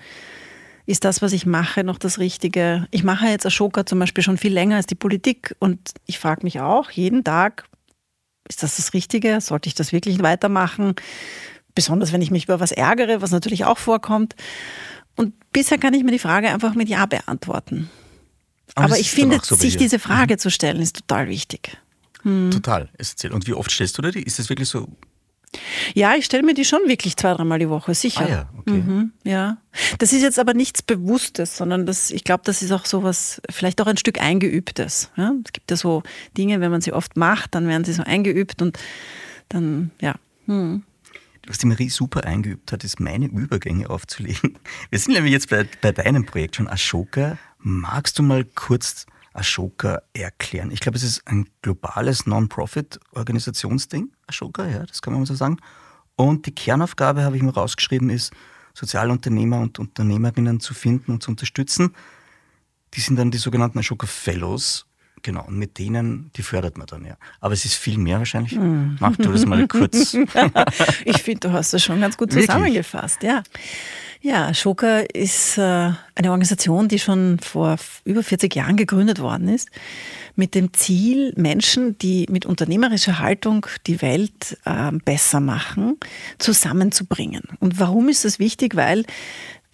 [0.90, 2.88] ist das, was ich mache, noch das Richtige?
[2.90, 6.43] Ich mache jetzt Ashoka zum Beispiel schon viel länger als die Politik und ich frage
[6.43, 7.69] mich auch jeden Tag,
[8.49, 9.40] ist das das Richtige?
[9.40, 10.97] Sollte ich das wirklich weitermachen?
[11.77, 14.35] Besonders wenn ich mich über was ärgere, was natürlich auch vorkommt.
[15.14, 17.88] Und bisher kann ich mir die Frage einfach mit Ja beantworten.
[18.75, 20.38] Aber, Aber ich finde, so sich diese Frage mhm.
[20.38, 21.79] zu stellen, ist total wichtig.
[22.23, 22.51] Hm.
[22.51, 23.33] Total essentiell.
[23.33, 24.23] Und wie oft stellst du dir die?
[24.23, 24.88] Ist das wirklich so
[25.95, 28.25] ja, ich stelle mir die schon wirklich zwei, dreimal die Woche, sicher.
[28.25, 28.79] Ah ja, okay.
[28.79, 29.59] Mhm, ja.
[29.99, 33.43] Das ist jetzt aber nichts Bewusstes, sondern das, ich glaube, das ist auch so was,
[33.51, 35.11] vielleicht auch ein Stück Eingeübtes.
[35.17, 35.33] Ja?
[35.45, 36.03] Es gibt ja so
[36.37, 38.79] Dinge, wenn man sie oft macht, dann werden sie so eingeübt und
[39.49, 40.15] dann, ja.
[40.47, 40.85] Hm.
[41.47, 44.59] Was die Marie super eingeübt hat, ist meine Übergänge aufzulegen.
[44.91, 47.39] Wir sind nämlich jetzt bei, bei deinem Projekt schon Ashoka.
[47.59, 50.71] Magst du mal kurz Ashoka erklären?
[50.71, 55.59] Ich glaube, es ist ein globales Non-Profit-Organisationsding, Ashoka, ja, das kann man so sagen.
[56.16, 58.33] Und die Kernaufgabe, habe ich mir rausgeschrieben, ist,
[58.75, 61.95] Sozialunternehmer und Unternehmerinnen zu finden und zu unterstützen.
[62.95, 64.87] Die sind dann die sogenannten Ashoka Fellows.
[65.23, 67.16] Genau, und mit denen, die fördert man dann, ja.
[67.40, 68.57] Aber es ist viel mehr wahrscheinlich.
[68.57, 68.97] Mm.
[69.01, 70.14] Mach du das mal kurz.
[71.05, 73.43] ich finde, du hast das schon ganz gut zusammengefasst, ja.
[74.23, 75.63] Ja, Schoka ist äh,
[76.15, 79.71] eine Organisation, die schon vor über 40 Jahren gegründet worden ist,
[80.37, 85.97] mit dem Ziel, Menschen, die mit unternehmerischer Haltung die Welt äh, besser machen,
[86.39, 87.45] zusammenzubringen.
[87.61, 88.77] Und warum ist das wichtig?
[88.77, 89.07] Weil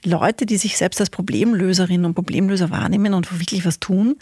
[0.05, 4.17] Leute, die sich selbst als Problemlöserinnen und Problemlöser wahrnehmen und wirklich was tun,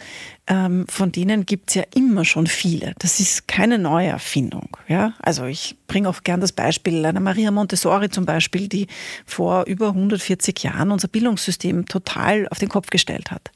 [0.47, 2.93] ähm, von denen gibt es ja immer schon viele.
[2.99, 4.77] Das ist keine neue Erfindung.
[4.87, 5.13] Ja?
[5.19, 8.87] Also ich bringe auch gern das Beispiel einer Maria Montessori zum Beispiel, die
[9.25, 13.51] vor über 140 Jahren unser Bildungssystem total auf den Kopf gestellt hat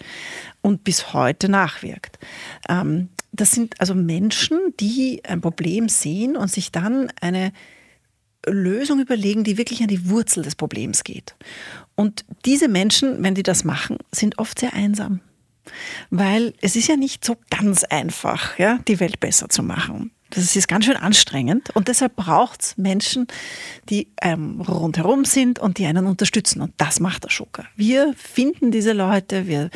[0.62, 2.20] und bis heute nachwirkt.
[2.68, 7.54] Ähm, das sind also Menschen, die ein Problem sehen und sich dann eine
[8.52, 11.36] Lösung überlegen, die wirklich an die Wurzel des Problems geht.
[11.96, 15.20] Und diese Menschen, wenn die das machen, sind oft sehr einsam.
[16.10, 20.12] Weil es ist ja nicht so ganz einfach, ja, die Welt besser zu machen.
[20.32, 23.28] Das ist ganz schön anstrengend und deshalb braucht es Menschen,
[23.90, 26.62] die ähm, rundherum sind und die einen unterstützen.
[26.62, 27.66] Und das macht Schoker.
[27.76, 29.70] Wir finden diese Leute, wir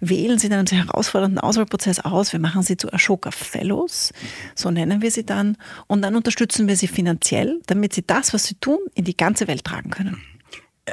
[0.00, 4.12] wählen sie in einem sehr herausfordernden Auswahlprozess aus, wir machen sie zu Ashoka Fellows,
[4.54, 5.56] so nennen wir sie dann,
[5.88, 9.48] und dann unterstützen wir sie finanziell, damit sie das, was sie tun, in die ganze
[9.48, 10.22] Welt tragen können.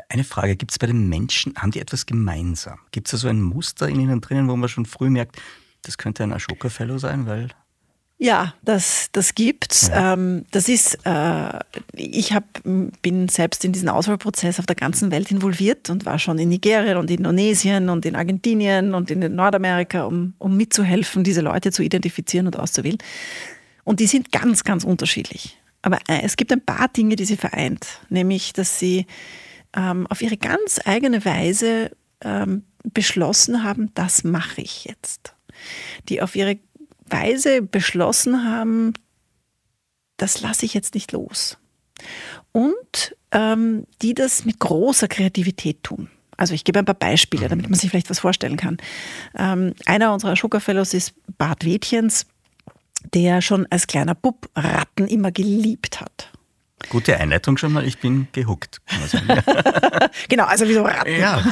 [0.10, 2.80] Eine Frage, gibt es bei den Menschen, haben die etwas gemeinsam?
[2.92, 5.40] Gibt es da so ein Muster in ihnen drinnen, wo man schon früh merkt,
[5.84, 7.50] das könnte ein Ashoka Fellow sein, weil
[8.18, 9.90] ja, das, das gibt's.
[9.90, 10.14] Ja.
[10.14, 11.60] Ähm, das ist, äh,
[11.94, 12.46] ich hab,
[13.02, 16.98] bin selbst in diesen Auswahlprozess auf der ganzen Welt involviert und war schon in Nigeria
[16.98, 22.46] und Indonesien und in Argentinien und in Nordamerika, um, um mitzuhelfen, diese Leute zu identifizieren
[22.46, 23.00] und auszuwählen.
[23.84, 25.58] Und die sind ganz, ganz unterschiedlich.
[25.82, 29.06] Aber äh, es gibt ein paar Dinge, die sie vereint, nämlich, dass sie
[29.76, 35.36] ähm, auf ihre ganz eigene Weise ähm, beschlossen haben, das mache ich jetzt.
[36.10, 36.58] Die auf ihre
[37.08, 38.94] Weise beschlossen haben,
[40.18, 41.58] das lasse ich jetzt nicht los.
[42.52, 46.10] Und ähm, die das mit großer Kreativität tun.
[46.38, 48.78] Also ich gebe ein paar Beispiele, damit man sich vielleicht was vorstellen kann.
[49.38, 52.26] Ähm, einer unserer Ashoka Fellows ist Bart Wädchens,
[53.14, 56.32] der schon als kleiner Bub Ratten immer geliebt hat.
[56.90, 58.82] Gute Einleitung schon mal, ich bin gehuckt.
[60.30, 61.18] genau, also wie so Ratten.
[61.18, 61.44] Ja.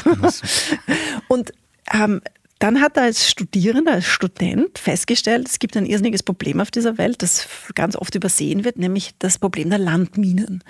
[1.28, 1.54] Und
[1.94, 2.22] ähm,
[2.62, 7.00] dann hat er als Studierender, als Student festgestellt, es gibt ein irrsinniges Problem auf dieser
[7.00, 10.63] Welt, das ganz oft übersehen wird, nämlich das Problem der Landminen.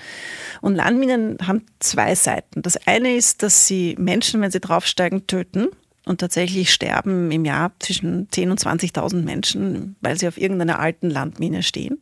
[0.61, 2.61] Und Landminen haben zwei Seiten.
[2.61, 5.67] Das eine ist, dass sie Menschen, wenn sie draufsteigen, töten.
[6.05, 11.09] Und tatsächlich sterben im Jahr zwischen 10.000 und 20.000 Menschen, weil sie auf irgendeiner alten
[11.09, 12.01] Landmine stehen.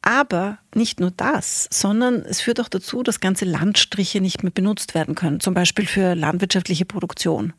[0.00, 4.94] Aber nicht nur das, sondern es führt auch dazu, dass ganze Landstriche nicht mehr benutzt
[4.94, 7.52] werden können, zum Beispiel für landwirtschaftliche Produktion.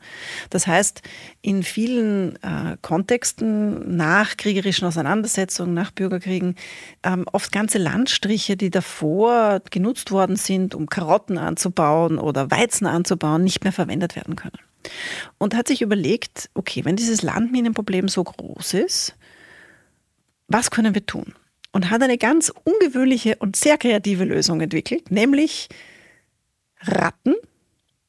[0.50, 1.02] Das heißt,
[1.42, 6.56] in vielen äh, Kontexten nach kriegerischen Auseinandersetzungen, nach Bürgerkriegen,
[7.04, 13.44] ähm, oft ganze Landstriche, die davor genutzt worden sind, um Karotten anzubauen oder Weizen anzubauen,
[13.44, 14.60] nicht mehr verwendet werden können.
[15.38, 19.16] Und hat sich überlegt, okay, wenn dieses Landminenproblem so groß ist,
[20.48, 21.34] was können wir tun?
[21.72, 25.70] Und hat eine ganz ungewöhnliche und sehr kreative Lösung entwickelt, nämlich
[26.82, 27.36] Ratten,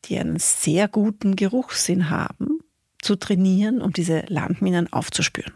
[0.06, 2.60] die einen sehr guten Geruchssinn haben,
[3.02, 5.54] zu trainieren, um diese Landminen aufzuspüren.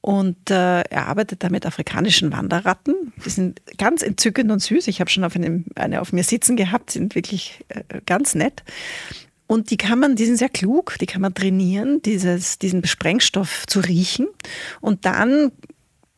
[0.00, 3.12] Und äh, er arbeitet da mit afrikanischen Wanderratten.
[3.24, 4.88] Die sind ganz entzückend und süß.
[4.88, 8.62] Ich habe schon auf einem, eine auf mir sitzen gehabt, sind wirklich äh, ganz nett.
[9.46, 13.66] Und die kann man, die sind sehr klug, die kann man trainieren, dieses, diesen Sprengstoff
[13.66, 14.28] zu riechen.
[14.80, 15.52] Und dann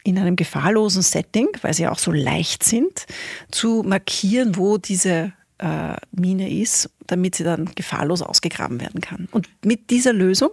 [0.04, 3.06] in einem gefahrlosen Setting, weil sie auch so leicht sind,
[3.50, 9.28] zu markieren, wo diese äh, Mine ist, damit sie dann gefahrlos ausgegraben werden kann.
[9.30, 10.50] Und mit dieser Lösung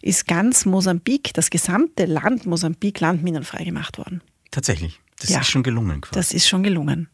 [0.00, 4.20] ist ganz Mosambik, das gesamte Land Mosambik, landminenfrei gemacht worden.
[4.50, 5.00] Tatsächlich.
[5.20, 6.00] Das ja, ist schon gelungen.
[6.00, 6.14] Quasi.
[6.14, 7.08] Das ist schon gelungen.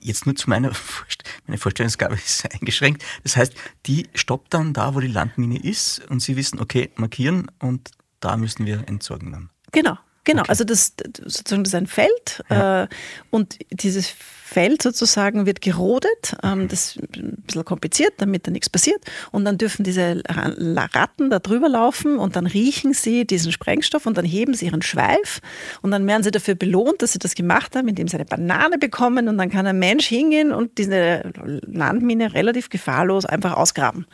[0.00, 0.72] Jetzt nur zu meiner
[1.46, 3.04] meine Vorstellungsgabe ist eingeschränkt.
[3.22, 3.52] Das heißt,
[3.86, 7.90] die stoppt dann da, wo die Landmine ist und sie wissen, okay, markieren und
[8.20, 9.50] da müssen wir entsorgen dann.
[9.72, 10.50] Genau, Genau, okay.
[10.50, 12.84] also das sozusagen das ist ein Feld ja.
[12.84, 12.88] äh,
[13.30, 14.14] und dieses
[14.50, 16.36] Feld sozusagen wird gerodet.
[16.42, 19.00] Ähm, das ist ein bisschen kompliziert, damit da nichts passiert.
[19.30, 24.18] Und dann dürfen diese Ratten da drüber laufen und dann riechen sie diesen Sprengstoff und
[24.18, 25.40] dann heben sie ihren Schweif
[25.82, 28.76] und dann werden sie dafür belohnt, dass sie das gemacht haben, indem sie eine Banane
[28.76, 31.30] bekommen und dann kann ein Mensch hingehen und diese
[31.62, 34.06] Landmine relativ gefahrlos einfach ausgraben.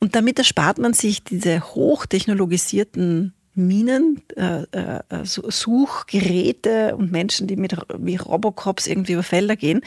[0.00, 7.76] Und damit erspart man sich diese hochtechnologisierten Minen, äh, äh, Suchgeräte und Menschen, die mit
[7.98, 9.80] wie Robocops irgendwie über Felder gehen,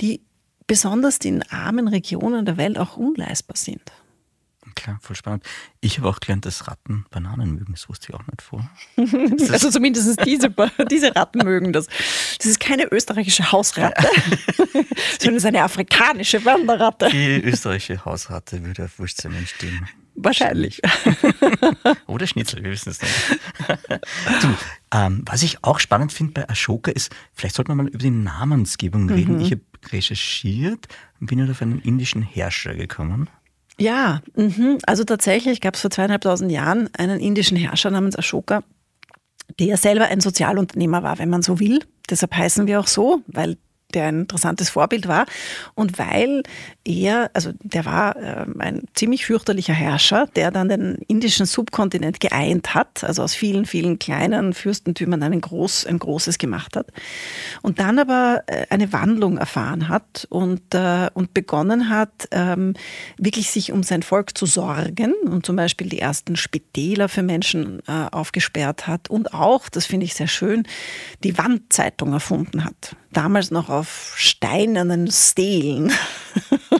[0.00, 0.22] die
[0.66, 3.82] besonders in armen Regionen der Welt auch unleistbar sind.
[4.74, 5.44] Klar, voll spannend.
[5.80, 7.72] Ich habe auch gelernt, dass Ratten Bananen mögen.
[7.72, 8.68] Das wusste ich auch nicht vor.
[9.52, 10.50] Also zumindest diese,
[10.90, 11.86] diese Ratten mögen das.
[12.38, 14.08] Das ist keine österreichische Hausratte,
[15.18, 17.10] sondern es ist eine afrikanische Wanderratte.
[17.10, 19.88] Die österreichische Hausratte würde auf Wurstsemmeln stehen.
[20.14, 20.80] Wahrscheinlich.
[22.06, 23.40] Oder Schnitzel, wir wissen es nicht.
[24.42, 24.48] du,
[24.92, 28.10] ähm, was ich auch spannend finde bei Ashoka ist, vielleicht sollte man mal über die
[28.10, 29.40] Namensgebung reden.
[29.40, 30.86] Ich habe recherchiert
[31.20, 33.28] und bin auf einen indischen Herrscher gekommen.
[33.78, 34.78] Ja, mhm.
[34.86, 38.62] also tatsächlich gab es vor zweieinhalbtausend Jahren einen indischen Herrscher namens Ashoka,
[39.58, 41.80] der selber ein Sozialunternehmer war, wenn man so will.
[42.08, 43.56] Deshalb heißen wir auch so, weil
[43.94, 45.26] der ein interessantes Vorbild war.
[45.74, 46.42] Und weil
[46.84, 52.74] er, also der war äh, ein ziemlich fürchterlicher Herrscher, der dann den indischen Subkontinent geeint
[52.74, 56.86] hat, also aus vielen, vielen kleinen Fürstentümern einen groß, ein großes gemacht hat.
[57.62, 62.74] Und dann aber äh, eine Wandlung erfahren hat und, äh, und begonnen hat, ähm,
[63.16, 67.80] wirklich sich um sein Volk zu sorgen und zum Beispiel die ersten Spitäler für Menschen
[67.86, 70.64] äh, aufgesperrt hat und auch, das finde ich sehr schön,
[71.22, 73.81] die Wandzeitung erfunden hat damals noch auf
[74.16, 75.92] steinernen Stelen.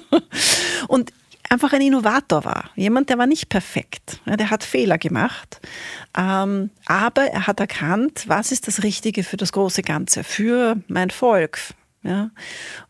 [0.89, 1.13] und
[1.53, 2.71] einfach ein Innovator war.
[2.77, 4.21] Jemand, der war nicht perfekt.
[4.27, 5.61] Der hat Fehler gemacht.
[6.17, 11.11] Ähm, aber er hat erkannt, was ist das Richtige für das große Ganze, für mein
[11.11, 11.59] Volk.
[12.03, 12.31] Ja?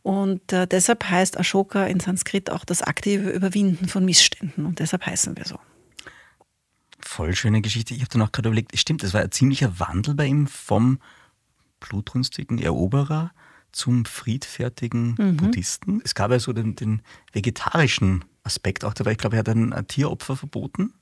[0.03, 4.64] Und äh, deshalb heißt Ashoka in Sanskrit auch das aktive Überwinden von Missständen.
[4.64, 5.59] Und deshalb heißen wir so.
[7.01, 7.94] Voll schöne Geschichte.
[7.94, 11.01] Ich habe dann auch gerade überlegt, stimmt, das war ein ziemlicher Wandel bei ihm vom
[11.81, 13.33] blutrünstigen Eroberer
[13.73, 15.37] zum friedfertigen mhm.
[15.37, 16.01] Buddhisten.
[16.05, 19.13] Es gab ja so den, den, vegetarischen Aspekt auch dabei.
[19.13, 20.93] Ich glaube, er hat ein, ein Tieropfer verboten.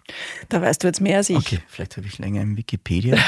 [0.49, 1.37] Da weißt du jetzt mehr als ich.
[1.37, 3.19] Okay, vielleicht habe ich länger im Wikipedia.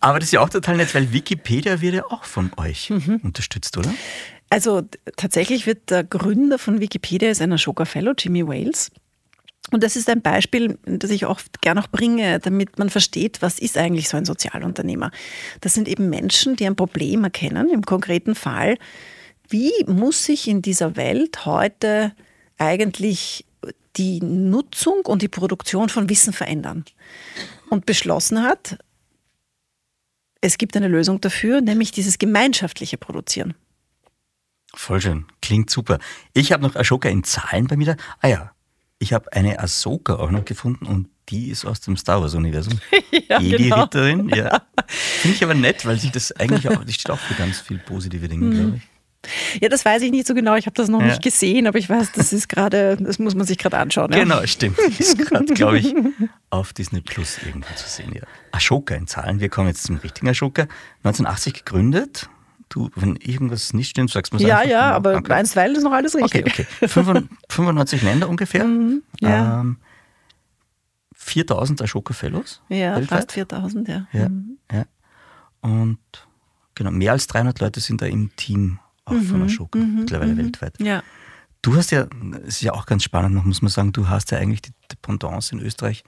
[0.00, 3.20] Aber das ist ja auch total nett, weil Wikipedia wird ja auch von euch mhm.
[3.22, 3.92] unterstützt, oder?
[4.50, 4.82] Also
[5.16, 8.90] tatsächlich wird der Gründer von Wikipedia ist ein Ashoka Fellow, Jimmy Wales.
[9.72, 13.58] Und das ist ein Beispiel, das ich oft gerne auch bringe, damit man versteht, was
[13.58, 15.10] ist eigentlich so ein Sozialunternehmer.
[15.62, 18.76] Das sind eben Menschen, die ein Problem erkennen, im konkreten Fall.
[19.48, 22.12] Wie muss sich in dieser Welt heute
[22.58, 23.46] eigentlich
[23.96, 26.84] die Nutzung und die Produktion von Wissen verändern?
[27.70, 28.76] Und beschlossen hat,
[30.42, 33.54] es gibt eine Lösung dafür, nämlich dieses gemeinschaftliche Produzieren.
[34.74, 35.98] Voll schön, klingt super.
[36.34, 37.86] Ich habe noch Ashoka in Zahlen bei mir.
[37.86, 37.96] Da.
[38.20, 38.52] Ah ja,
[39.02, 42.78] ich habe eine Ahsoka auch noch gefunden und die ist aus dem Star Wars-Universum.
[43.28, 44.36] ja, Jedi-Ritterin, genau.
[44.36, 44.62] ja.
[44.86, 47.80] Finde ich aber nett, weil sich das eigentlich auch, die steht auch für ganz viele
[47.80, 48.50] positive Dinge, mhm.
[48.52, 49.60] glaube ich.
[49.60, 50.56] Ja, das weiß ich nicht so genau.
[50.56, 51.06] Ich habe das noch ja.
[51.06, 54.12] nicht gesehen, aber ich weiß, das ist gerade, das muss man sich gerade anschauen.
[54.12, 54.18] Ja?
[54.20, 54.78] Genau, stimmt.
[54.98, 55.94] Ist gerade, glaube ich,
[56.50, 58.12] auf Disney Plus irgendwo zu sehen.
[58.14, 58.22] Ja.
[58.50, 59.38] Ashoka in Zahlen.
[59.38, 60.62] Wir kommen jetzt zum richtigen Ashoka.
[61.04, 62.28] 1980 gegründet,
[62.72, 65.34] Du, wenn irgendwas nicht stimmt, sagst du mir Ja, ja, aber okay.
[65.34, 66.46] einstweilen ist noch alles richtig.
[66.46, 67.28] Okay, okay.
[67.50, 68.64] 95 Länder ungefähr.
[68.72, 69.60] Mhm, ja.
[69.60, 69.76] Ähm,
[71.12, 72.62] 4000 Ashoka Fellows.
[72.70, 73.08] Ja, weltweit.
[73.18, 74.06] fast 4000, ja.
[74.12, 74.58] Ja, mhm.
[74.72, 74.86] ja.
[75.60, 75.98] Und
[76.74, 80.32] genau, mehr als 300 Leute sind da im Team auch mhm, von Ashoka, mhm, mittlerweile
[80.32, 80.38] mhm.
[80.38, 80.80] weltweit.
[80.80, 81.02] Ja.
[81.60, 82.06] Du hast ja,
[82.46, 85.54] es ist ja auch ganz spannend, muss man sagen, du hast ja eigentlich die Dependance
[85.54, 86.04] in Österreich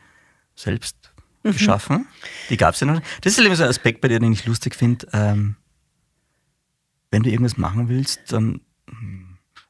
[0.56, 0.96] selbst
[1.42, 1.52] mhm.
[1.52, 2.06] geschaffen.
[2.48, 3.02] Die gab es ja noch.
[3.20, 5.06] Das ist immer so ein Aspekt bei dir, den ich lustig finde.
[5.12, 5.56] Ähm,
[7.14, 8.60] wenn du irgendwas machen willst, dann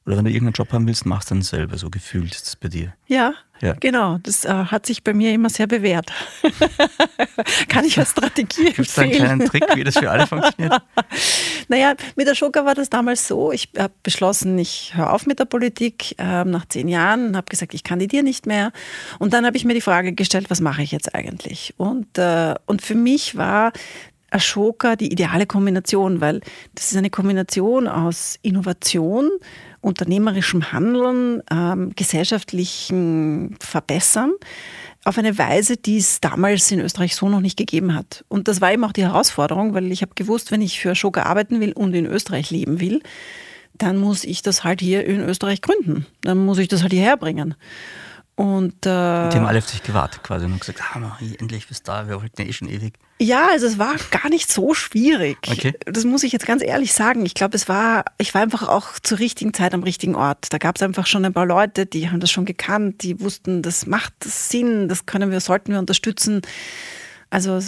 [0.07, 2.69] oder wenn du irgendeinen Job haben willst, machst dann selber, so gefühlt ist es bei
[2.69, 2.93] dir.
[3.07, 3.75] Ja, ja.
[3.81, 4.19] genau.
[4.19, 6.13] Das äh, hat sich bei mir immer sehr bewährt.
[7.69, 10.83] Kann ich als Strategie Gibt es da einen kleinen Trick, wie das für alle funktioniert?
[11.69, 13.51] naja, mit der Schoka war das damals so.
[13.51, 17.73] Ich habe beschlossen, ich höre auf mit der Politik äh, nach zehn Jahren habe gesagt,
[17.73, 18.73] ich kandidiere nicht mehr.
[19.19, 21.75] Und dann habe ich mir die Frage gestellt, was mache ich jetzt eigentlich?
[21.79, 23.73] Und, äh, und für mich war
[24.35, 26.41] Ashoka die ideale Kombination, weil
[26.75, 29.31] das ist eine Kombination aus Innovation,
[29.81, 34.33] unternehmerischem Handeln, ähm, gesellschaftlichen Verbessern
[35.05, 38.25] auf eine Weise, die es damals in Österreich so noch nicht gegeben hat.
[38.29, 41.23] Und das war eben auch die Herausforderung, weil ich habe gewusst, wenn ich für Ashoka
[41.23, 43.03] arbeiten will und in Österreich leben will,
[43.77, 46.07] dann muss ich das halt hier in Österreich gründen.
[46.23, 47.55] Dann muss ich das halt hierher bringen.
[48.37, 51.93] Und, äh, die haben alle auf sich gewartet quasi und gesagt, ah, endlich bist du
[51.93, 52.95] da, wir wollten ja eh schon ewig.
[53.21, 55.39] Ja, also es war gar nicht so schwierig.
[55.49, 55.75] Okay.
[55.87, 57.25] Das muss ich jetzt ganz ehrlich sagen.
[57.25, 60.53] Ich glaube, es war, ich war einfach auch zur richtigen Zeit am richtigen Ort.
[60.53, 63.63] Da gab es einfach schon ein paar Leute, die haben das schon gekannt, die wussten,
[63.63, 66.43] das macht Sinn, das können wir, sollten wir unterstützen.
[67.31, 67.61] Also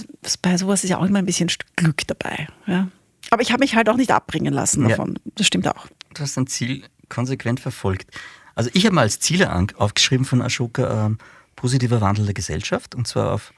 [0.42, 2.48] bei sowas ist ja auch immer ein bisschen Glück dabei.
[2.66, 2.88] Ja.
[3.30, 5.14] Aber ich habe mich halt auch nicht abbringen lassen davon.
[5.24, 5.32] Ja.
[5.36, 5.86] Das stimmt auch.
[6.14, 8.10] Du hast dein Ziel konsequent verfolgt.
[8.56, 11.18] Also ich habe mal als Ziele aufgeschrieben von Ashoka ähm,
[11.54, 13.52] positiver Wandel der Gesellschaft und zwar auf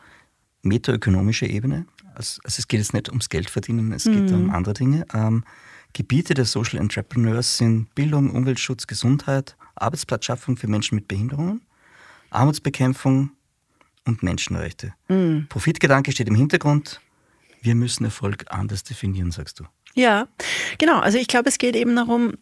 [0.63, 1.87] metaökonomischer Ebene.
[2.15, 4.51] Also, also, es geht jetzt nicht ums Geld verdienen, es geht um mhm.
[4.51, 5.07] andere Dinge.
[5.15, 5.45] Ähm,
[5.93, 11.63] Gebiete der Social Entrepreneurs sind Bildung, Umweltschutz, Gesundheit, Arbeitsplatzschaffung für Menschen mit Behinderungen,
[12.31, 13.31] Armutsbekämpfung
[14.05, 14.95] und Menschenrechte.
[15.09, 15.47] Mhm.
[15.49, 17.01] Profitgedanke steht im Hintergrund.
[17.63, 19.65] Wir müssen Erfolg anders definieren, sagst du.
[19.95, 20.29] Ja,
[20.79, 20.99] genau.
[21.01, 22.35] Also ich glaube, es geht eben darum,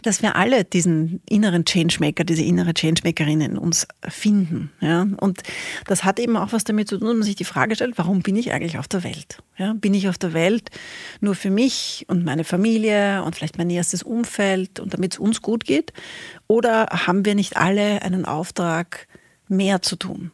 [0.00, 4.70] dass wir alle diesen inneren Changemaker, diese innere Changemakerin in uns finden.
[4.80, 5.06] Ja?
[5.18, 5.42] Und
[5.86, 8.22] das hat eben auch was damit zu tun, dass man sich die Frage stellt, warum
[8.22, 9.42] bin ich eigentlich auf der Welt?
[9.58, 9.74] Ja?
[9.74, 10.70] Bin ich auf der Welt
[11.20, 15.42] nur für mich und meine Familie und vielleicht mein erstes Umfeld und damit es uns
[15.42, 15.92] gut geht?
[16.46, 19.06] Oder haben wir nicht alle einen Auftrag,
[19.48, 20.30] mehr zu tun?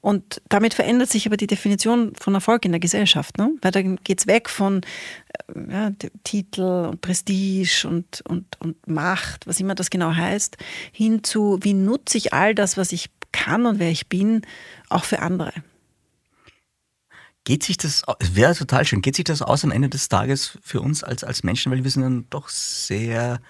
[0.00, 3.38] Und damit verändert sich aber die Definition von Erfolg in der Gesellschaft.
[3.38, 3.52] Ne?
[3.62, 4.82] Weil dann geht es weg von
[5.54, 5.90] äh, ja,
[6.24, 10.56] Titel und Prestige und, und, und Macht, was immer das genau heißt,
[10.92, 14.42] hin zu, wie nutze ich all das, was ich kann und wer ich bin,
[14.88, 15.52] auch für andere.
[17.44, 18.02] Geht sich das,
[18.32, 21.42] wäre total schön, geht sich das aus am Ende des Tages für uns als, als
[21.42, 23.40] Menschen, weil wir sind dann doch sehr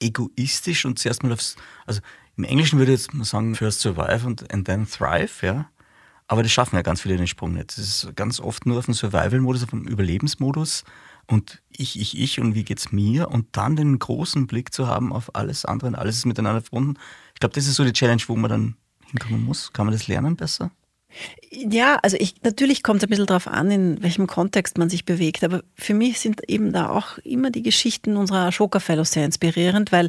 [0.00, 2.00] egoistisch und zuerst mal aufs, also
[2.36, 5.70] im Englischen würde ich jetzt mal sagen, first survive and, and then thrive, ja.
[6.28, 7.76] Aber das schaffen ja ganz viele den Sprung nicht.
[7.76, 10.84] Das ist ganz oft nur auf dem Survival-Modus, auf dem Überlebensmodus
[11.26, 15.12] und ich, ich, ich und wie geht's mir und dann den großen Blick zu haben
[15.12, 16.94] auf alles andere und alles ist miteinander verbunden.
[17.34, 18.76] Ich glaube, das ist so die Challenge, wo man dann
[19.10, 19.72] hinkommen muss.
[19.72, 20.70] Kann man das lernen besser?
[21.50, 25.04] Ja, also ich, natürlich kommt es ein bisschen darauf an, in welchem Kontext man sich
[25.04, 25.42] bewegt.
[25.44, 29.92] Aber für mich sind eben da auch immer die Geschichten unserer Ashoka Fellows sehr inspirierend,
[29.92, 30.08] weil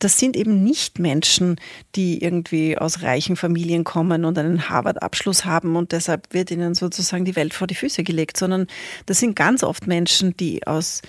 [0.00, 1.60] das sind eben nicht Menschen,
[1.94, 7.24] die irgendwie aus reichen Familien kommen und einen Harvard-Abschluss haben und deshalb wird ihnen sozusagen
[7.24, 8.66] die Welt vor die Füße gelegt, sondern
[9.06, 11.02] das sind ganz oft Menschen, die aus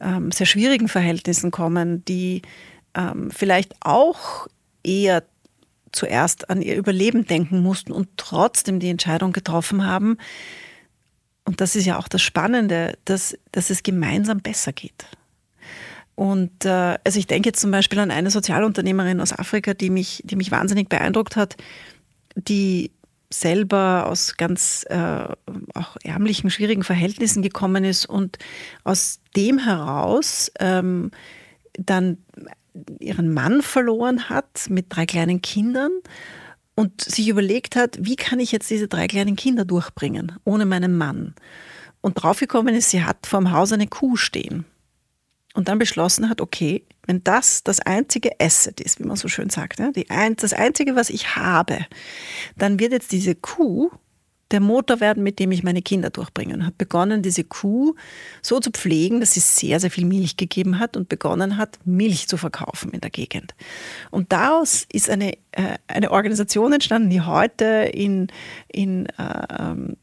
[0.00, 2.42] ähm, sehr schwierigen Verhältnissen kommen, die
[2.94, 4.48] ähm, vielleicht auch
[4.82, 5.24] eher
[5.92, 10.16] zuerst an ihr Überleben denken mussten und trotzdem die Entscheidung getroffen haben.
[11.44, 15.06] Und das ist ja auch das Spannende, dass, dass es gemeinsam besser geht.
[16.18, 20.20] Und äh, also ich denke jetzt zum Beispiel an eine Sozialunternehmerin aus Afrika, die mich,
[20.24, 21.56] die mich wahnsinnig beeindruckt hat,
[22.34, 22.90] die
[23.32, 25.28] selber aus ganz äh,
[25.74, 28.36] auch ärmlichen, schwierigen Verhältnissen gekommen ist und
[28.82, 31.12] aus dem heraus ähm,
[31.74, 32.18] dann
[32.98, 35.92] ihren Mann verloren hat mit drei kleinen Kindern
[36.74, 40.96] und sich überlegt hat, wie kann ich jetzt diese drei kleinen Kinder durchbringen ohne meinen
[40.96, 41.36] Mann.
[42.00, 44.64] Und draufgekommen ist, sie hat vorm Haus eine Kuh stehen
[45.58, 49.50] und dann beschlossen hat, okay, wenn das das einzige Asset ist, wie man so schön
[49.50, 51.84] sagt, ne, ein, das einzige, was ich habe,
[52.56, 53.90] dann wird jetzt diese Kuh
[54.52, 56.54] der Motor werden, mit dem ich meine Kinder durchbringe.
[56.54, 57.96] Und hat begonnen, diese Kuh
[58.40, 62.28] so zu pflegen, dass sie sehr, sehr viel Milch gegeben hat und begonnen hat, Milch
[62.28, 63.56] zu verkaufen in der Gegend.
[64.12, 68.28] Und daraus ist eine, äh, eine Organisation entstanden, die heute in,
[68.68, 69.96] in äh, ähm,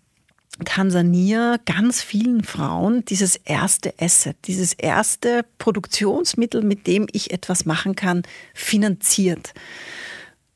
[0.63, 7.95] Tansania ganz vielen Frauen dieses erste Asset, dieses erste Produktionsmittel, mit dem ich etwas machen
[7.95, 9.53] kann, finanziert.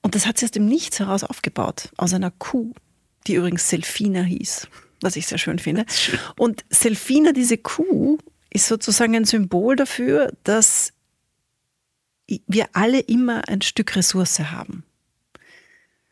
[0.01, 2.73] Und das hat sie aus dem Nichts heraus aufgebaut, aus einer Kuh,
[3.27, 4.69] die übrigens Selfina hieß,
[5.01, 5.85] was ich sehr schön finde.
[6.37, 8.17] Und Selfina, diese Kuh,
[8.51, 10.93] ist sozusagen ein Symbol dafür, dass
[12.47, 14.83] wir alle immer ein Stück Ressource haben.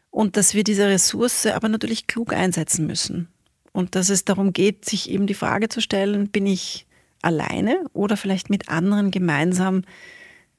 [0.10, 3.30] Und dass wir diese Ressource aber natürlich klug einsetzen müssen.
[3.78, 6.88] Und dass es darum geht, sich eben die Frage zu stellen, bin ich
[7.22, 9.84] alleine oder vielleicht mit anderen gemeinsam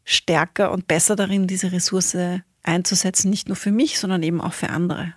[0.05, 2.17] stärker und besser darin, diese Ressource
[2.63, 5.15] einzusetzen, nicht nur für mich, sondern eben auch für andere.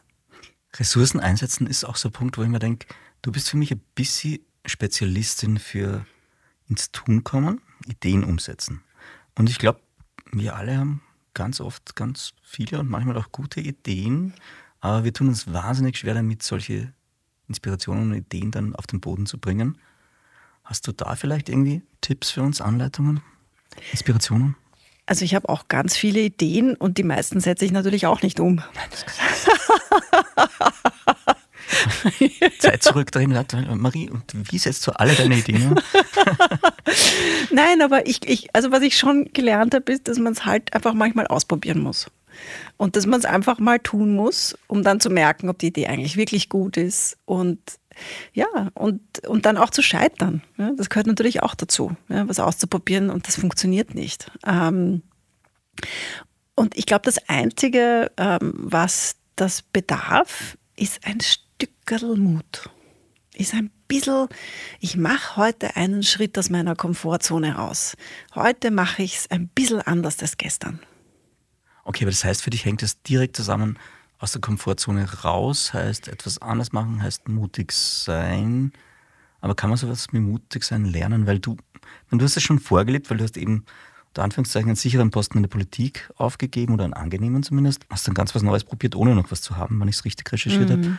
[0.78, 2.88] Ressourcen einsetzen ist auch so ein Punkt, wo ich mir denke,
[3.22, 6.04] du bist für mich ein bisschen Spezialistin für
[6.68, 8.82] ins Tun kommen, Ideen umsetzen.
[9.38, 9.80] Und ich glaube,
[10.32, 11.04] wir alle haben
[11.36, 14.34] ganz oft ganz viele und manchmal auch gute Ideen,
[14.80, 16.94] aber wir tun uns wahnsinnig schwer damit, solche
[17.52, 19.78] Inspirationen und Ideen dann auf den Boden zu bringen.
[20.64, 23.20] Hast du da vielleicht irgendwie Tipps für uns, Anleitungen,
[23.92, 24.56] Inspirationen?
[25.06, 28.40] Also ich habe auch ganz viele Ideen und die meisten setze ich natürlich auch nicht
[28.40, 28.56] um.
[28.56, 29.06] Nein, das
[32.60, 33.32] Zeit zurückdrehen,
[33.76, 35.76] Marie, und wie setzt du alle deine Ideen um?
[37.52, 40.74] Nein, aber ich, ich, also was ich schon gelernt habe, ist, dass man es halt
[40.74, 42.10] einfach manchmal ausprobieren muss.
[42.78, 45.88] Und dass man es einfach mal tun muss, um dann zu merken, ob die Idee
[45.88, 47.18] eigentlich wirklich gut ist.
[47.26, 47.60] Und
[48.34, 50.42] ja, und, und dann auch zu scheitern.
[50.58, 54.32] Ja, das gehört natürlich auch dazu, ja, was auszuprobieren und das funktioniert nicht.
[54.46, 55.02] Ähm,
[56.56, 62.70] und ich glaube, das Einzige, ähm, was das bedarf, ist ein Stückerl Mut.
[63.34, 64.28] Ist ein bisschen,
[64.80, 67.96] ich mache heute einen Schritt aus meiner Komfortzone raus.
[68.36, 70.80] Heute mache ich es ein bisschen anders als gestern.
[71.84, 73.78] Okay, aber das heißt, für dich hängt es direkt zusammen,
[74.20, 78.72] aus der Komfortzone raus heißt etwas anders machen, heißt mutig sein.
[79.42, 81.26] Aber kann man sowas wie mutig sein lernen?
[81.26, 81.58] Weil du,
[82.12, 83.66] du hast es schon vorgelebt, weil du hast eben
[84.10, 87.86] unter Anführungszeichen einen sicheren Posten in der Politik aufgegeben oder einen angenehmen zumindest.
[87.90, 90.32] Hast dann ganz was Neues probiert, ohne noch was zu haben, wenn ich es richtig
[90.32, 90.74] recherchiert mhm.
[90.74, 90.98] habe.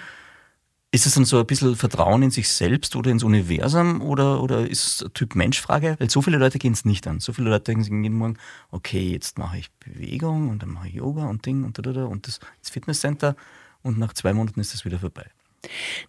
[0.94, 4.68] Ist es dann so ein bisschen Vertrauen in sich selbst oder ins Universum oder, oder
[4.68, 5.96] ist es eine Typ-Mensch-Frage?
[5.98, 7.18] Weil so viele Leute gehen es nicht an.
[7.18, 8.36] So viele Leute denken sich jeden Morgen,
[8.70, 11.92] okay, jetzt mache ich Bewegung und dann mache ich Yoga und Ding und da, da,
[11.92, 13.36] da und das, das Fitnesscenter
[13.82, 15.24] und nach zwei Monaten ist das wieder vorbei.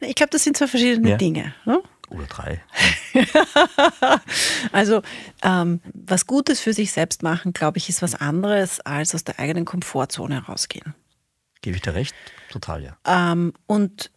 [0.01, 1.17] Ich glaube, das sind zwei verschiedene ja.
[1.17, 1.53] Dinge.
[1.65, 1.81] Ne?
[2.09, 2.61] Oder drei.
[4.73, 5.01] also
[5.43, 9.39] ähm, was Gutes für sich selbst machen, glaube ich, ist was anderes als aus der
[9.39, 10.93] eigenen Komfortzone rausgehen.
[11.61, 12.13] Gebe ich dir recht?
[12.51, 12.97] Total, ja.
[13.05, 14.11] Ähm, und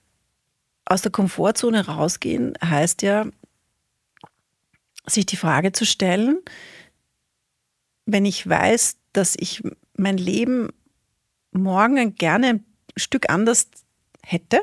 [0.87, 3.27] aus der Komfortzone rausgehen heißt ja,
[5.07, 6.39] sich die Frage zu stellen,
[8.07, 9.63] wenn ich weiß, dass ich
[9.97, 10.71] mein Leben
[11.53, 12.65] morgen gerne ein
[12.97, 13.69] Stück anders
[14.23, 14.61] hätte,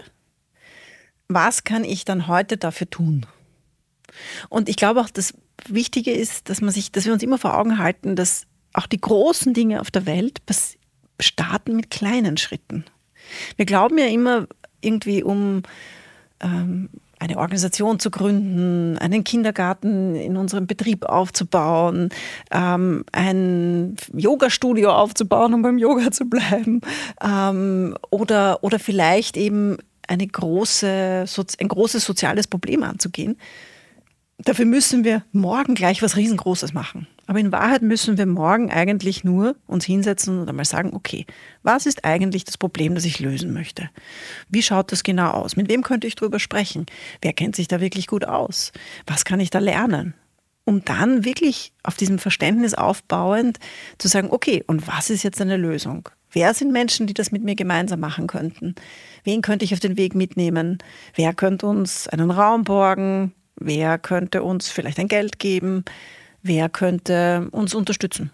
[1.27, 3.25] was kann ich dann heute dafür tun?
[4.49, 5.33] Und ich glaube auch, das
[5.67, 8.99] Wichtige ist, dass man sich, dass wir uns immer vor Augen halten, dass auch die
[8.99, 10.41] großen Dinge auf der Welt
[11.19, 12.85] starten mit kleinen Schritten.
[13.55, 14.47] Wir glauben ja immer
[14.81, 15.63] irgendwie um
[16.43, 16.89] ähm,
[17.23, 22.09] eine Organisation zu gründen, einen Kindergarten in unserem Betrieb aufzubauen,
[22.51, 26.81] ähm, ein Yoga-Studio aufzubauen, um beim Yoga zu bleiben,
[27.23, 29.77] ähm, oder, oder vielleicht eben
[30.07, 31.25] eine große,
[31.59, 33.37] ein großes soziales Problem anzugehen.
[34.39, 37.07] Dafür müssen wir morgen gleich was Riesengroßes machen.
[37.27, 41.25] Aber in Wahrheit müssen wir morgen eigentlich nur uns hinsetzen und einmal sagen, okay,
[41.61, 43.89] was ist eigentlich das Problem, das ich lösen möchte?
[44.49, 45.55] Wie schaut das genau aus?
[45.55, 46.85] Mit wem könnte ich darüber sprechen?
[47.21, 48.71] Wer kennt sich da wirklich gut aus?
[49.05, 50.15] Was kann ich da lernen?
[50.65, 53.59] Um dann wirklich auf diesem Verständnis aufbauend
[53.97, 56.09] zu sagen, okay, und was ist jetzt eine Lösung?
[56.31, 58.73] Wer sind Menschen, die das mit mir gemeinsam machen könnten?
[59.23, 60.79] Wen könnte ich auf den Weg mitnehmen?
[61.15, 63.33] Wer könnte uns einen Raum borgen?
[63.65, 65.85] Wer könnte uns vielleicht ein Geld geben?
[66.41, 68.31] Wer könnte uns unterstützen?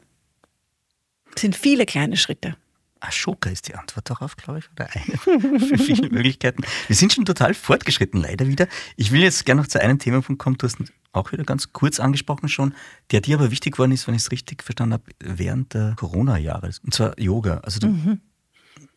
[1.35, 2.55] Es sind viele kleine Schritte.
[2.99, 6.63] Ashoka ist die Antwort darauf, glaube ich, oder eine für viele Möglichkeiten.
[6.87, 8.67] Wir sind schon total fortgeschritten, leider wieder.
[8.97, 10.57] Ich will jetzt gerne noch zu einem Themenpunkt kommen.
[10.57, 10.77] Du hast
[11.11, 12.73] auch wieder ganz kurz angesprochen schon,
[13.11, 16.71] der dir aber wichtig geworden ist, wenn ich es richtig verstanden habe, während der Corona-Jahre.
[16.83, 17.59] Und zwar Yoga.
[17.59, 18.21] Also du, mhm.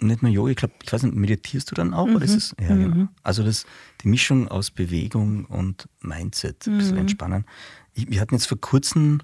[0.02, 2.06] Nicht nur Yoga, ich glaube, ich weiß nicht, meditierst du dann auch?
[2.06, 2.16] Mhm.
[2.16, 2.92] Oder ist es, ja, mhm.
[2.92, 3.08] genau.
[3.22, 3.66] Also das,
[4.02, 7.02] die Mischung aus Bewegung und Mindset, ein bisschen mhm.
[7.02, 7.44] entspannen.
[7.94, 9.20] Ich, wir hatten jetzt vor kurzem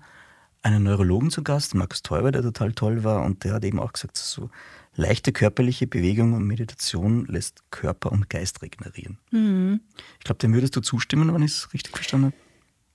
[0.63, 3.93] einen Neurologen zu Gast, Markus Teuber, der total toll war, und der hat eben auch
[3.93, 4.51] gesagt, so
[4.95, 9.19] leichte körperliche Bewegung und Meditation lässt Körper und Geist regenerieren.
[9.31, 9.81] Mhm.
[10.19, 12.37] Ich glaube, dem würdest du zustimmen, wenn ich es richtig verstanden habe.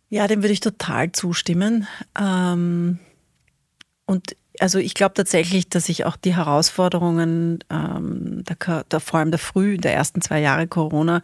[0.09, 1.87] Ja, dem würde ich total zustimmen.
[2.19, 2.99] Ähm,
[4.05, 9.29] und also ich glaube tatsächlich, dass ich auch die Herausforderungen, ähm, der, der, vor allem
[9.29, 11.21] der Früh, der ersten zwei Jahre Corona,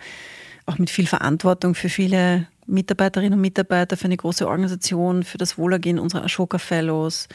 [0.66, 5.58] auch mit viel Verantwortung für viele Mitarbeiterinnen und Mitarbeiter, für eine große Organisation, für das
[5.58, 7.30] Wohlergehen unserer Ashoka Fellows,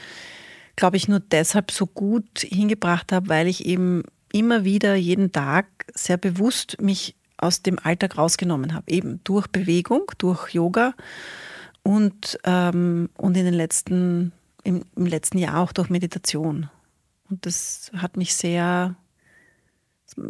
[0.77, 5.69] glaube ich, nur deshalb so gut hingebracht habe, weil ich eben immer wieder jeden Tag
[5.95, 10.93] sehr bewusst mich aus dem Alltag rausgenommen habe, eben durch Bewegung, durch Yoga
[11.83, 14.33] und, ähm, und in den letzten,
[14.65, 16.69] im, im letzten Jahr auch durch Meditation.
[17.31, 18.97] Und das hat mich sehr,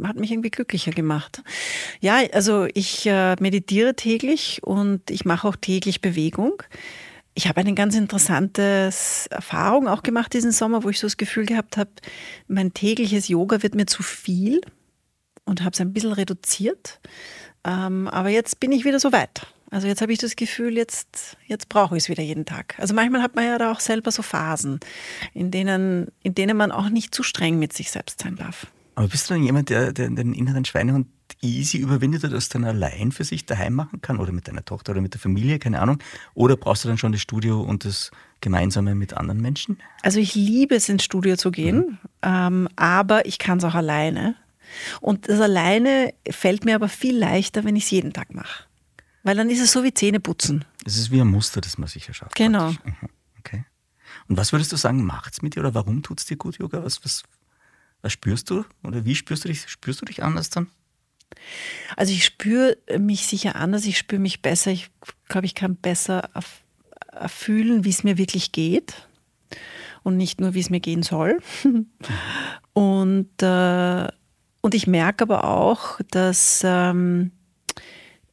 [0.03, 1.43] hat mich irgendwie glücklicher gemacht.
[2.01, 6.63] Ja, also ich äh, meditiere täglich und ich mache auch täglich Bewegung.
[7.35, 8.91] Ich habe eine ganz interessante
[9.31, 11.91] Erfahrung auch gemacht diesen Sommer, wo ich so das Gefühl gehabt habe,
[12.47, 14.61] mein tägliches Yoga wird mir zu viel
[15.45, 17.01] und habe es ein bisschen reduziert.
[17.65, 19.47] Ähm, aber jetzt bin ich wieder so weit.
[19.75, 22.77] Also jetzt habe ich das Gefühl, jetzt, jetzt brauche ich es wieder jeden Tag.
[22.79, 24.79] Also manchmal hat man ja da auch selber so Phasen,
[25.33, 28.69] in denen, in denen man auch nicht zu streng mit sich selbst sein darf.
[28.95, 31.09] Aber bist du dann jemand, der, der den inneren Schweinehund
[31.41, 34.93] easy überwindet oder das dann allein für sich daheim machen kann oder mit deiner Tochter
[34.93, 35.99] oder mit der Familie, keine Ahnung?
[36.35, 39.79] Oder brauchst du dann schon das Studio und das Gemeinsame mit anderen Menschen?
[40.03, 41.99] Also ich liebe es, ins Studio zu gehen, mhm.
[42.23, 44.37] ähm, aber ich kann es auch alleine.
[45.01, 48.67] Und das alleine fällt mir aber viel leichter, wenn ich es jeden Tag mache.
[49.25, 50.65] Weil dann ist es so wie Zähneputzen.
[50.85, 52.37] Es ist wie ein Muster, das man sicher schafft.
[52.37, 52.71] Genau.
[52.71, 52.97] Mhm.
[53.39, 53.65] Okay.
[54.29, 56.59] Und was würdest du sagen, macht es mit dir oder warum tut es dir gut,
[56.59, 56.85] Yoga?
[56.85, 57.25] Was, was,
[58.03, 59.67] was spürst du oder wie spürst du dich?
[59.67, 60.69] Spürst du dich anders dann?
[61.97, 64.71] Also ich spüre mich sicher anders, ich spüre mich besser.
[64.71, 64.91] Ich
[65.29, 66.31] glaube, ich kann besser
[67.11, 69.09] erfühlen, wie es mir wirklich geht
[70.03, 71.41] und nicht nur, wie es mir gehen soll.
[72.75, 74.09] und, äh,
[74.61, 77.33] und ich merke aber auch, dass ähm,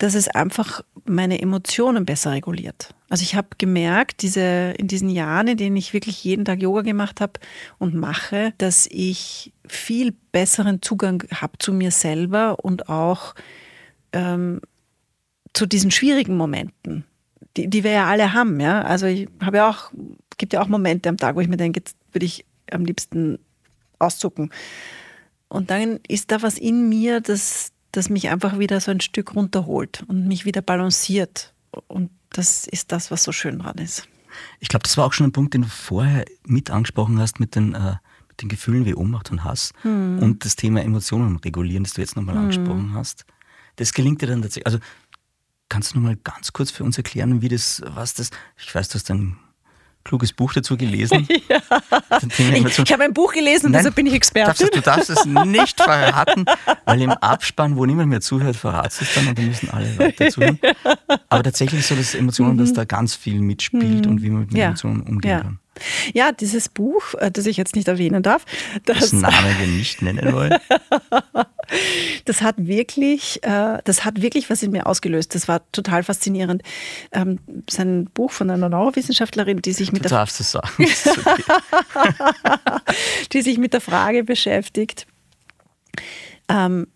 [0.01, 2.95] dass es einfach meine Emotionen besser reguliert.
[3.09, 6.81] Also ich habe gemerkt, diese, in diesen Jahren, in denen ich wirklich jeden Tag Yoga
[6.81, 7.33] gemacht habe
[7.77, 13.35] und mache, dass ich viel besseren Zugang habe zu mir selber und auch
[14.11, 14.61] ähm,
[15.53, 17.05] zu diesen schwierigen Momenten,
[17.55, 18.59] die, die wir ja alle haben.
[18.59, 18.81] Ja?
[18.81, 19.91] Also ich habe ja auch
[20.41, 23.37] gibt ja auch Momente am Tag, wo ich mir denke, jetzt würde ich am liebsten
[23.99, 24.51] auszucken.
[25.49, 29.35] Und dann ist da was in mir, das, das mich einfach wieder so ein Stück
[29.35, 31.53] runterholt und mich wieder balanciert.
[31.87, 34.07] Und das ist das, was so schön dran ist.
[34.59, 37.55] Ich glaube, das war auch schon ein Punkt, den du vorher mit angesprochen hast mit
[37.55, 37.95] den, äh,
[38.29, 40.19] mit den Gefühlen wie Ohnmacht und Hass hm.
[40.19, 42.43] und das Thema Emotionen regulieren, das du jetzt nochmal hm.
[42.43, 43.25] angesprochen hast.
[43.75, 44.67] Das gelingt dir dann tatsächlich.
[44.67, 44.79] Also
[45.69, 48.95] kannst du nochmal ganz kurz für uns erklären, wie das, was das, ich weiß, du
[48.95, 49.37] hast dann
[50.03, 51.27] kluges Buch dazu gelesen.
[51.49, 51.59] Ja.
[52.53, 54.69] Ich, ich habe ein Buch gelesen und deshalb bin ich Experte.
[54.69, 56.45] du darfst es nicht verraten,
[56.85, 59.97] weil im Abspann, wo niemand mehr zuhört, verratst du es dann und dann müssen alle
[59.97, 60.59] weiter zuhören.
[61.29, 62.59] Aber tatsächlich so, dass Emotionen, mhm.
[62.59, 64.11] dass da ganz viel mitspielt mhm.
[64.11, 64.67] und wie man mit ja.
[64.67, 65.41] Emotionen umgehen ja.
[65.41, 65.59] kann.
[66.13, 68.45] Ja, dieses Buch, äh, das ich jetzt nicht erwähnen darf,
[68.85, 70.57] das, das Name wir nicht nennen wollen.
[72.25, 75.35] das hat wirklich, äh, das hat wirklich was in mir ausgelöst.
[75.35, 76.63] Das war total faszinierend.
[77.11, 80.67] Ähm, sein Buch von einer Neurowissenschaftlerin, die sich mit du der darfst es sagen.
[83.33, 85.07] die sich mit der Frage beschäftigt.
[86.49, 86.87] Ähm,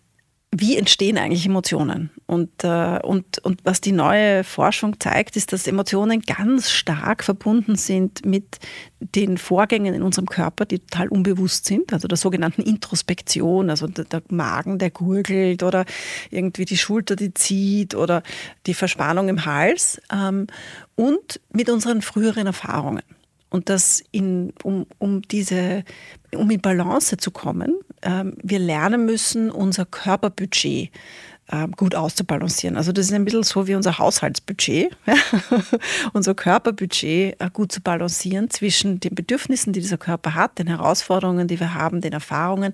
[0.52, 2.10] wie entstehen eigentlich Emotionen?
[2.26, 7.76] Und, äh, und, und was die neue Forschung zeigt, ist, dass Emotionen ganz stark verbunden
[7.76, 8.58] sind mit
[8.98, 14.04] den Vorgängen in unserem Körper, die total unbewusst sind, also der sogenannten Introspektion, also der,
[14.04, 15.84] der Magen, der gurgelt oder
[16.30, 18.22] irgendwie die Schulter, die zieht oder
[18.66, 20.46] die Verspannung im Hals ähm,
[20.94, 23.02] und mit unseren früheren Erfahrungen.
[23.50, 25.84] Und das in, um, um diese,
[26.34, 27.74] um in Balance zu kommen,
[28.42, 30.90] wir lernen müssen, unser Körperbudget
[31.48, 32.76] ähm, gut auszubalancieren.
[32.76, 34.96] Also das ist ein bisschen so wie unser Haushaltsbudget,
[36.12, 41.46] unser Körperbudget äh, gut zu balancieren zwischen den Bedürfnissen, die dieser Körper hat, den Herausforderungen,
[41.46, 42.72] die wir haben, den Erfahrungen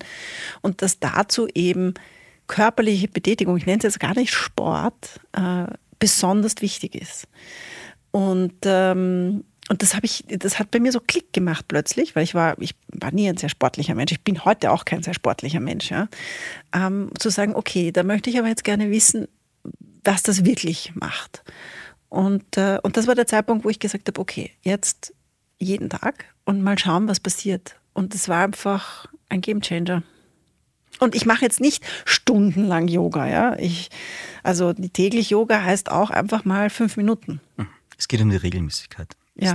[0.63, 1.93] und dass dazu eben
[2.47, 5.67] körperliche Betätigung, ich nenne es jetzt gar nicht Sport, äh,
[5.99, 7.29] besonders wichtig ist.
[8.11, 12.25] Und ähm, und das habe ich, das hat bei mir so Klick gemacht plötzlich, weil
[12.25, 14.13] ich war, ich war nie ein sehr sportlicher Mensch.
[14.13, 15.91] Ich bin heute auch kein sehr sportlicher Mensch.
[15.91, 16.09] Ja.
[16.75, 19.29] Ähm, zu sagen, okay, da möchte ich aber jetzt gerne wissen,
[20.05, 21.43] was das wirklich macht.
[22.11, 25.15] Und, äh, und das war der Zeitpunkt, wo ich gesagt habe, okay, jetzt
[25.59, 27.77] jeden Tag und mal schauen, was passiert.
[27.95, 30.03] Und es war einfach ein Gamechanger.
[30.99, 33.59] Und ich mache jetzt nicht stundenlang Yoga, ja.
[33.59, 33.89] Ich,
[34.43, 37.41] also täglich Yoga heißt auch einfach mal fünf Minuten.
[37.97, 39.17] Es geht um die Regelmäßigkeit.
[39.35, 39.55] Ja,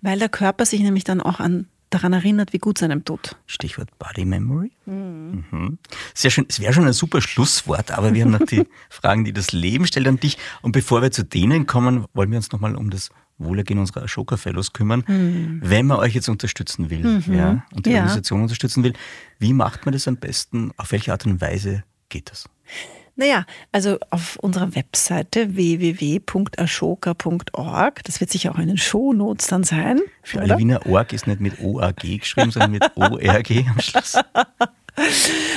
[0.00, 3.36] weil der Körper sich nämlich dann auch an daran erinnert, wie gut es einem tut.
[3.46, 4.70] Stichwort Body Memory.
[4.86, 5.44] Mhm.
[5.50, 5.78] Mhm.
[6.14, 6.46] Sehr schön.
[6.48, 9.86] Es wäre schon ein super Schlusswort, aber wir haben noch die Fragen, die das Leben
[9.86, 10.38] stellt an dich.
[10.62, 14.36] Und bevor wir zu denen kommen, wollen wir uns nochmal um das Wohlergehen unserer Ashoka
[14.36, 15.04] Fellows kümmern.
[15.06, 15.60] Mhm.
[15.62, 17.34] Wenn man euch jetzt unterstützen will mhm.
[17.34, 17.96] ja, und die ja.
[17.96, 18.92] Organisation unterstützen will,
[19.38, 20.70] wie macht man das am besten?
[20.76, 22.48] Auf welche Art und Weise geht das?
[23.20, 30.00] Naja, also auf unserer Webseite www.ashoka.org, das wird sicher auch in den Shownotes dann sein.
[30.22, 30.54] Für oder?
[30.54, 34.16] alle Wiener Org ist nicht mit OAG geschrieben, sondern mit ORG am Schluss.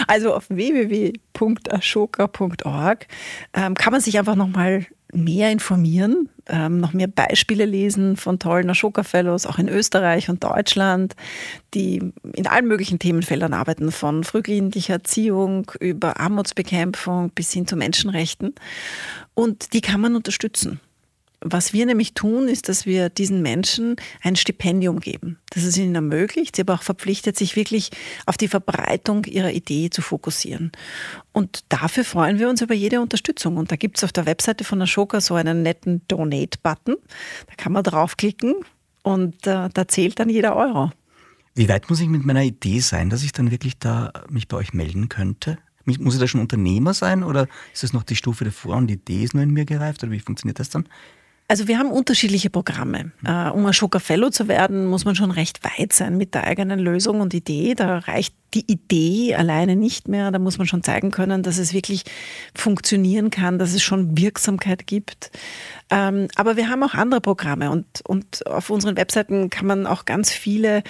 [0.07, 3.07] Also auf www.ashoka.org
[3.53, 8.69] ähm, kann man sich einfach nochmal mehr informieren, ähm, noch mehr Beispiele lesen von tollen
[8.69, 11.15] Ashoka Fellows, auch in Österreich und Deutschland,
[11.73, 18.55] die in allen möglichen Themenfeldern arbeiten, von frühkindlicher Erziehung über Armutsbekämpfung bis hin zu Menschenrechten.
[19.33, 20.79] Und die kann man unterstützen.
[21.45, 25.39] Was wir nämlich tun, ist, dass wir diesen Menschen ein Stipendium geben.
[25.49, 27.91] Das es ihnen ermöglicht, sie aber auch verpflichtet, sich wirklich
[28.25, 30.71] auf die Verbreitung ihrer Idee zu fokussieren.
[31.33, 33.57] Und dafür freuen wir uns über jede Unterstützung.
[33.57, 36.95] Und da gibt es auf der Webseite von Ashoka so einen netten Donate-Button.
[37.47, 38.55] Da kann man draufklicken
[39.03, 40.91] und äh, da zählt dann jeder Euro.
[41.55, 44.57] Wie weit muss ich mit meiner Idee sein, dass ich dann wirklich da mich bei
[44.57, 45.59] euch melden könnte?
[45.85, 48.93] Muss ich da schon Unternehmer sein oder ist das noch die Stufe davor und die
[48.93, 50.87] Idee ist nur in mir gereift oder wie funktioniert das dann?
[51.47, 53.11] Also wir haben unterschiedliche Programme.
[53.27, 56.79] Uh, um Ashoka Fellow zu werden, muss man schon recht weit sein mit der eigenen
[56.79, 57.75] Lösung und Idee.
[57.75, 60.31] Da reicht die Idee alleine nicht mehr.
[60.31, 62.03] Da muss man schon zeigen können, dass es wirklich
[62.55, 65.31] funktionieren kann, dass es schon Wirksamkeit gibt.
[65.89, 70.05] Ähm, aber wir haben auch andere Programme und, und auf unseren Webseiten kann man auch
[70.05, 70.83] ganz viele,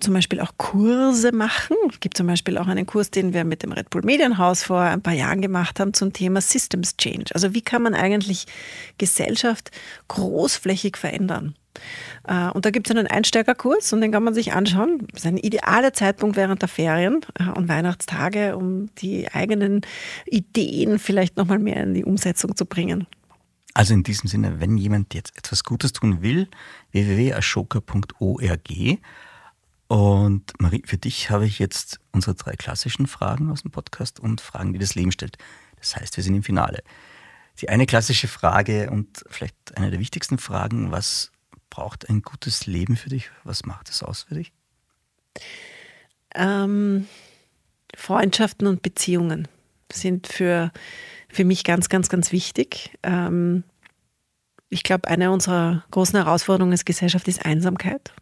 [0.00, 1.76] zum Beispiel auch Kurse machen.
[1.90, 4.80] Es gibt zum Beispiel auch einen Kurs, den wir mit dem Red Bull Medienhaus vor
[4.80, 7.34] ein paar Jahren gemacht haben zum Thema Systems Change.
[7.34, 8.46] Also wie kann man eigentlich
[8.98, 9.70] Gesellschaft
[10.08, 11.54] großflächig verändern?
[12.24, 15.06] Äh, und da gibt es einen Einsteigerkurs und den kann man sich anschauen.
[15.12, 19.82] Das ist ein idealer Zeitpunkt während der Ferien äh, und Weihnachtstage, um die eigenen
[20.26, 23.06] Ideen vielleicht nochmal mehr in die Umsetzung zu bringen.
[23.74, 26.48] Also in diesem Sinne, wenn jemand jetzt etwas Gutes tun will,
[26.92, 28.98] www.ashoka.org.
[29.88, 34.40] Und Marie, für dich habe ich jetzt unsere drei klassischen Fragen aus dem Podcast und
[34.40, 35.36] Fragen, die das Leben stellt.
[35.78, 36.82] Das heißt, wir sind im Finale.
[37.60, 41.32] Die eine klassische Frage und vielleicht eine der wichtigsten Fragen, was
[41.72, 43.30] braucht ein gutes Leben für dich?
[43.44, 44.52] Was macht es aus für dich?
[46.34, 47.06] Ähm,
[47.96, 49.48] Freundschaften und Beziehungen
[49.90, 50.70] sind für,
[51.30, 52.90] für mich ganz, ganz, ganz wichtig.
[53.02, 53.64] Ähm,
[54.68, 58.12] ich glaube, eine unserer großen Herausforderungen als Gesellschaft ist Einsamkeit.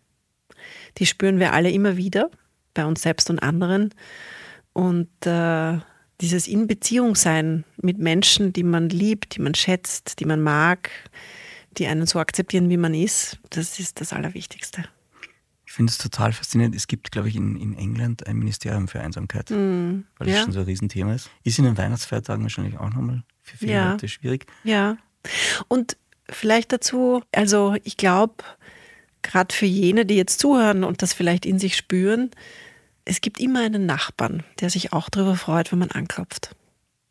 [0.98, 2.30] Die spüren wir alle immer wieder,
[2.72, 3.92] bei uns selbst und anderen.
[4.72, 5.78] Und äh,
[6.20, 10.90] dieses In Beziehung sein mit Menschen, die man liebt, die man schätzt, die man mag,
[11.78, 14.84] die einen so akzeptieren, wie man ist, das ist das Allerwichtigste.
[15.66, 16.74] Ich finde es total faszinierend.
[16.74, 20.42] Es gibt, glaube ich, in, in England ein Ministerium für Einsamkeit, mm, weil das ja.
[20.42, 21.30] schon so ein Riesenthema ist.
[21.44, 23.92] Ist in den Weihnachtsfeiertagen wahrscheinlich auch nochmal für viele ja.
[23.92, 24.46] Leute schwierig.
[24.64, 24.96] Ja.
[25.68, 25.96] Und
[26.28, 28.34] vielleicht dazu, also ich glaube,
[29.22, 32.30] gerade für jene, die jetzt zuhören und das vielleicht in sich spüren,
[33.04, 36.56] es gibt immer einen Nachbarn, der sich auch darüber freut, wenn man anklopft.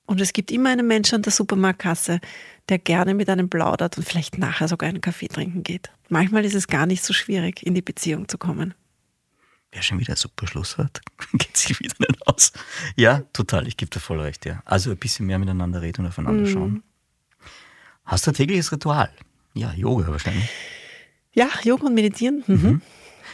[0.09, 2.19] Und es gibt immer einen Menschen an der Supermarktkasse,
[2.67, 5.91] der gerne mit einem plaudert und vielleicht nachher sogar einen Kaffee trinken geht.
[6.07, 8.73] Manchmal ist es gar nicht so schwierig, in die Beziehung zu kommen.
[9.71, 11.01] Wäre schon wieder ein super Schlusswort.
[11.33, 12.53] Geht sich wieder nicht aus.
[12.95, 14.63] Ja, total, ich gebe dir voll recht, ja.
[14.65, 16.53] Also ein bisschen mehr miteinander reden und aufeinander mm.
[16.53, 16.83] schauen.
[18.03, 19.11] Hast du ein tägliches Ritual?
[19.53, 20.49] Ja, Yoga wahrscheinlich.
[21.33, 22.43] Ja, Yoga und Meditieren.
[22.47, 22.55] Mhm.
[22.55, 22.81] Mhm.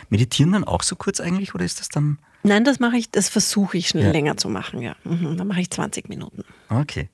[0.10, 3.28] Meditieren dann auch so kurz eigentlich oder ist das dann Nein, das mache ich, das
[3.30, 4.12] versuche ich schnell ja.
[4.12, 4.96] länger zu machen, ja.
[5.04, 6.44] Mhm, dann mache ich 20 Minuten.
[6.70, 7.10] Okay.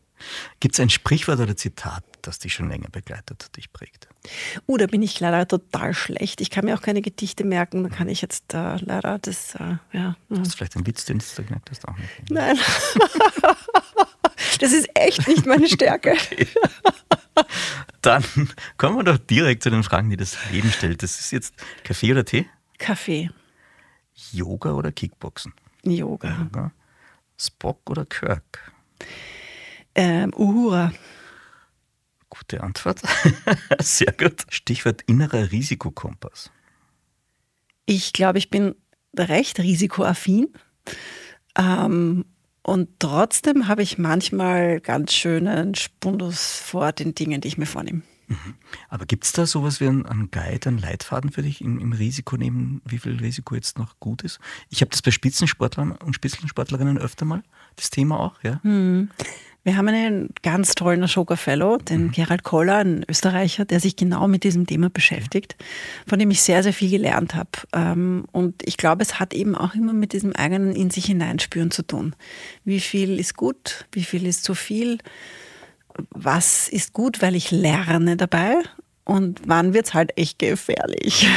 [0.59, 4.07] Gibt es ein Sprichwort oder Zitat, das dich schon länger begleitet, dich prägt?
[4.67, 6.41] Uh, da bin ich leider total schlecht.
[6.41, 7.83] Ich kann mir auch keine Gedichte merken.
[7.83, 10.15] Da kann ich jetzt äh, leider das, äh, ja.
[10.29, 11.87] Hast du vielleicht einen Witz, den du gemerkt hast?
[11.87, 12.29] Auch nicht.
[12.29, 12.57] Nein.
[14.59, 16.11] das ist echt nicht meine Stärke.
[16.11, 16.47] Okay.
[18.01, 18.23] Dann
[18.77, 21.01] kommen wir doch direkt zu den Fragen, die das Leben stellt.
[21.01, 21.53] Das ist jetzt
[21.83, 22.47] Kaffee oder Tee?
[22.77, 23.29] Kaffee.
[24.31, 25.53] Yoga oder Kickboxen?
[25.83, 26.29] Yoga.
[26.29, 26.71] Yoga.
[27.37, 28.71] Spock oder Kirk?
[29.95, 30.91] Ähm, Uhura.
[32.29, 33.01] Gute Antwort.
[33.79, 34.45] Sehr gut.
[34.49, 36.51] Stichwort innerer Risikokompass.
[37.85, 38.75] Ich glaube, ich bin
[39.17, 40.47] recht risikoaffin.
[41.57, 42.25] Ähm,
[42.63, 48.03] und trotzdem habe ich manchmal ganz schönen Spundus vor den Dingen, die ich mir vornehme.
[48.89, 52.37] Aber gibt es da sowas wie einen, Guide, einen Leitfaden für dich im, im Risiko
[52.37, 54.39] nehmen, wie viel Risiko jetzt noch gut ist?
[54.69, 57.43] Ich habe das bei Spitzensportlern und Spitzensportlerinnen öfter mal,
[57.75, 58.59] das Thema auch, ja.
[58.63, 59.09] Mhm.
[59.63, 62.11] Wir haben einen ganz tollen Ashoka Fellow, den mhm.
[62.11, 65.55] Gerald Koller, ein Österreicher, der sich genau mit diesem Thema beschäftigt,
[66.07, 67.51] von dem ich sehr, sehr viel gelernt habe.
[67.71, 71.69] Ähm, und ich glaube, es hat eben auch immer mit diesem eigenen in sich hineinspüren
[71.69, 72.15] zu tun.
[72.65, 74.97] Wie viel ist gut, wie viel ist zu viel?
[76.09, 78.55] Was ist gut, weil ich lerne dabei
[79.03, 81.27] und wann wird es halt echt gefährlich.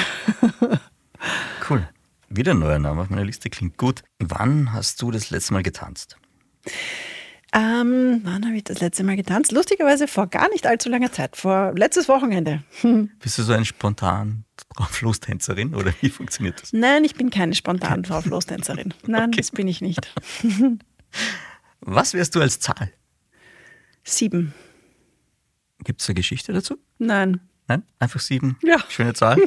[1.70, 1.88] cool.
[2.28, 4.02] Wieder ein neuer Name auf meiner Liste, klingt gut.
[4.18, 6.16] Wann hast du das letzte Mal getanzt?
[7.54, 9.52] Ähm, wann habe ich das letzte Mal getanzt?
[9.52, 12.64] Lustigerweise vor gar nicht allzu langer Zeit, vor letztes Wochenende.
[13.20, 14.44] Bist du so eine spontan
[14.74, 16.72] Drauflostänzerin oder wie funktioniert das?
[16.72, 18.92] Nein, ich bin keine spontan Drauflostänzerin.
[19.06, 19.36] Nein, okay.
[19.36, 20.12] das bin ich nicht.
[21.80, 22.90] Was wärst du als Zahl?
[24.04, 24.54] Sieben.
[25.82, 26.76] Gibt es eine Geschichte dazu?
[26.98, 27.40] Nein.
[27.66, 27.82] Nein?
[27.98, 28.58] Einfach sieben?
[28.62, 28.76] Ja.
[28.90, 29.38] Schöne Zahl.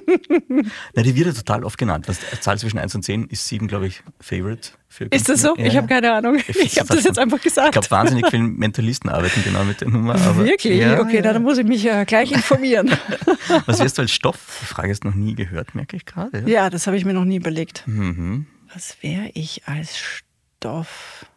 [0.96, 2.08] Na, die wird ja total oft genannt.
[2.08, 4.70] Was, Zahl zwischen 1 und 10 ist 7, glaube ich, Favorite.
[4.88, 5.56] Für ist das so?
[5.56, 6.38] Ja, ich habe keine Ahnung.
[6.48, 7.68] Ich, ich habe das jetzt einfach gesagt.
[7.68, 10.16] Ich glaube, wahnsinnig viele Mentalisten arbeiten genau mit der Nummer.
[10.16, 10.80] Aber Wirklich?
[10.80, 12.90] Ja, okay, dann muss ich mich ja gleich informieren.
[13.68, 14.62] Was wirst du als Stoff?
[14.64, 16.40] Die Frage ist noch nie gehört, merke ich gerade.
[16.42, 17.84] Ja, ja das habe ich mir noch nie überlegt.
[17.86, 18.48] Mhm.
[18.74, 21.28] Was wäre ich als Stoff?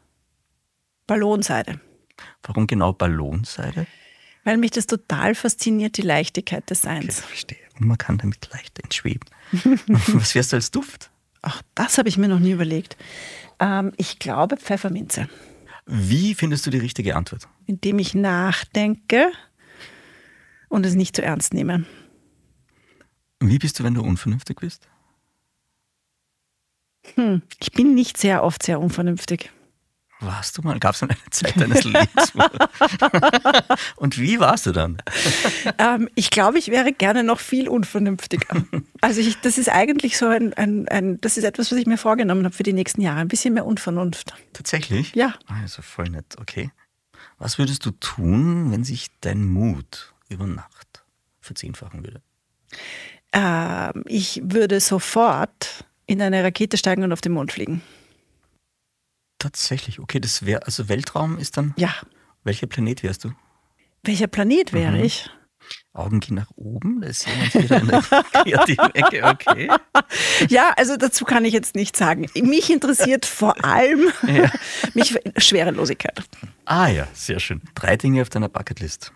[1.06, 1.80] Ballonseide.
[2.43, 3.86] Warum genau Ballonseide?
[4.45, 7.18] Weil mich das total fasziniert, die Leichtigkeit des Seins.
[7.18, 7.59] Okay, verstehe.
[7.78, 9.28] Und man kann damit leicht entschweben.
[10.09, 11.11] Was wärst du als Duft?
[11.43, 12.97] Ach, das habe ich mir noch nie überlegt.
[13.59, 15.28] Ähm, ich glaube Pfefferminze.
[15.86, 17.49] Wie findest du die richtige Antwort?
[17.66, 19.32] Indem ich nachdenke
[20.68, 21.84] und es nicht zu ernst nehme.
[23.41, 24.88] Wie bist du, wenn du unvernünftig bist?
[27.14, 29.51] Hm, ich bin nicht sehr oft sehr unvernünftig.
[30.20, 30.78] Warst du mal?
[30.78, 32.32] Gab es mal eine Zeit deines Lebens?
[33.96, 34.98] Und wie warst du dann?
[35.78, 38.64] Ähm, ich glaube, ich wäre gerne noch viel unvernünftiger.
[39.00, 41.96] Also ich, das ist eigentlich so ein, ein, ein, das ist etwas, was ich mir
[41.96, 43.20] vorgenommen habe für die nächsten Jahre.
[43.20, 44.34] Ein bisschen mehr Unvernunft.
[44.52, 45.14] Tatsächlich?
[45.14, 45.34] Ja.
[45.46, 46.70] Also voll nett, okay.
[47.38, 51.02] Was würdest du tun, wenn sich dein Mut über Nacht
[51.40, 52.20] verzehnfachen würde?
[53.32, 57.82] Ähm, ich würde sofort in eine Rakete steigen und auf den Mond fliegen.
[59.41, 61.74] Tatsächlich, okay, das wäre, also Weltraum ist dann.
[61.78, 61.95] Ja.
[62.45, 63.32] Welcher Planet wärst du?
[64.05, 65.05] Welcher Planet wäre mhm.
[65.05, 65.30] ich?
[65.95, 69.70] Augen gehen nach oben, da ist jemand wieder in der kreativen Ecke, okay.
[70.49, 72.26] Ja, also dazu kann ich jetzt nichts sagen.
[72.34, 74.53] Mich interessiert vor allem ja.
[74.95, 76.22] mich Schwerelosigkeit.
[76.66, 77.62] Ah ja, sehr schön.
[77.74, 79.12] Drei Dinge auf deiner Bucketlist.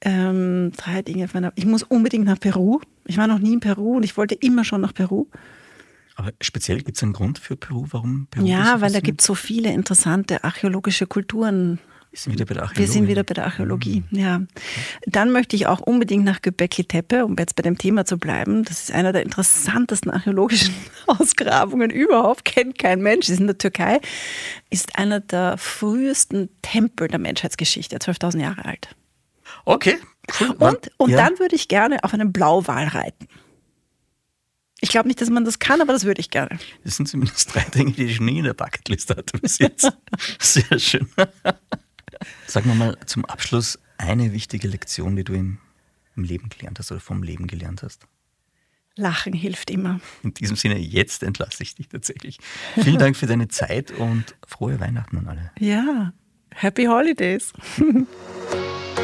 [0.00, 1.28] Ähm, drei Dinge.
[1.54, 2.80] Ich muss unbedingt nach Peru.
[3.04, 5.26] Ich war noch nie in Peru und ich wollte immer schon nach Peru.
[6.22, 8.46] Aber speziell gibt es einen Grund für Peru, warum Peru?
[8.46, 11.80] Ja, weil da gibt es so viele interessante archäologische Kulturen.
[12.12, 12.86] Wir sind wieder bei der Archäologie.
[12.86, 14.18] Wir sind wieder bei der Archäologie, mhm.
[14.18, 14.40] ja.
[15.06, 18.62] Dann möchte ich auch unbedingt nach Göbekli Tepe, um jetzt bei dem Thema zu bleiben.
[18.62, 20.74] Das ist einer der interessantesten archäologischen
[21.08, 22.44] Ausgrabungen überhaupt.
[22.44, 23.28] Kennt kein Mensch.
[23.28, 24.00] ist in der Türkei.
[24.70, 28.94] Ist einer der frühesten Tempel der Menschheitsgeschichte, 12.000 Jahre alt.
[29.64, 29.98] Okay.
[30.38, 30.50] Cool.
[30.50, 31.16] Und, und ja.
[31.16, 33.26] dann würde ich gerne auf einem Blauwal reiten.
[34.84, 36.58] Ich glaube nicht, dass man das kann, aber das würde ich gerne.
[36.82, 39.88] Das sind zumindest drei Dinge, die ich nie in der Bucketliste hatte bis jetzt.
[40.40, 41.08] Sehr schön.
[42.48, 45.58] Sagen wir mal zum Abschluss eine wichtige Lektion, die du im,
[46.16, 48.08] im Leben gelernt hast oder vom Leben gelernt hast.
[48.96, 50.00] Lachen hilft immer.
[50.24, 52.38] In diesem Sinne, jetzt entlasse ich dich tatsächlich.
[52.74, 55.52] Vielen Dank für deine Zeit und frohe Weihnachten an alle.
[55.60, 56.12] Ja,
[56.50, 57.52] Happy Holidays.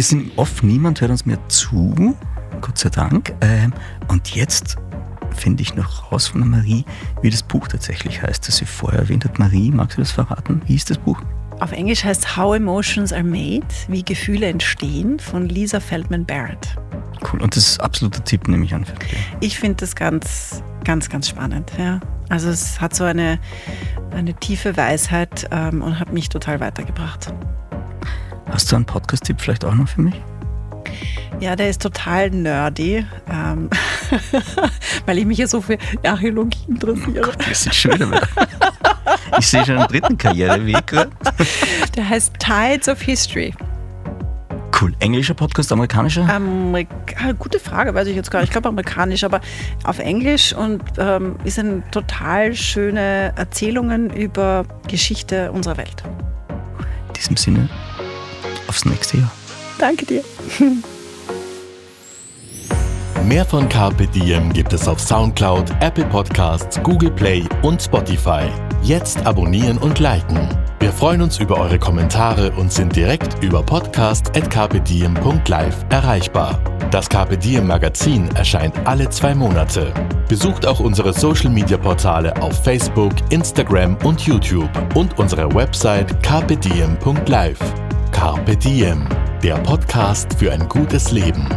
[0.00, 2.16] Wir sind oft, niemand hört uns mehr zu,
[2.62, 3.34] Gott sei Dank.
[3.42, 3.74] Ähm,
[4.08, 4.78] und jetzt
[5.36, 6.86] finde ich noch raus von der Marie,
[7.20, 9.38] wie das Buch tatsächlich heißt, das sie vorher erwähnt hat.
[9.38, 10.62] Marie, magst du das verraten?
[10.64, 11.20] Wie ist das Buch?
[11.58, 16.74] Auf Englisch heißt How Emotions Are Made, wie Gefühle entstehen, von Lisa Feldman Barrett.
[17.30, 18.86] Cool, und das ist absoluter Tipp, nehme ich an.
[19.40, 21.72] Ich finde das ganz, ganz, ganz spannend.
[21.78, 22.00] Ja.
[22.30, 23.38] Also es hat so eine,
[24.12, 27.34] eine tiefe Weisheit ähm, und hat mich total weitergebracht.
[28.50, 30.14] Hast du einen Podcast-Tipp vielleicht auch noch für mich?
[31.40, 33.70] Ja, der ist total nerdy, ähm,
[35.06, 37.20] weil ich mich ja so für Archäologie interessiere.
[37.22, 38.20] Oh Gott, wir sind schon wieder
[39.38, 40.92] Ich sehe schon einen dritten Karriereweg.
[41.96, 43.54] Der heißt Tides of History.
[44.78, 44.94] Cool.
[44.98, 46.28] Englischer Podcast, amerikanischer?
[46.28, 48.48] Amerika ah, gute Frage, weiß ich jetzt gar nicht.
[48.48, 49.40] Ich glaube amerikanisch, aber
[49.84, 56.02] auf Englisch und ähm, ist ein total schöne Erzählungen über Geschichte unserer Welt.
[57.08, 57.68] In diesem Sinne,
[58.70, 59.30] aufs nächste Jahr.
[59.78, 60.24] Danke dir.
[63.24, 68.44] Mehr von Carpe Diem gibt es auf Soundcloud, Apple Podcasts, Google Play und Spotify.
[68.82, 70.48] Jetzt abonnieren und liken.
[70.78, 76.58] Wir freuen uns über eure Kommentare und sind direkt über podcast.carpediem.live erreichbar.
[76.90, 79.92] Das Carpe Diem Magazin erscheint alle zwei Monate.
[80.28, 87.58] Besucht auch unsere Social Media Portale auf Facebook, Instagram und YouTube und unsere Website carpediem.live.
[88.12, 89.08] Carpe Diem,
[89.42, 91.48] der Podcast für ein gutes Leben.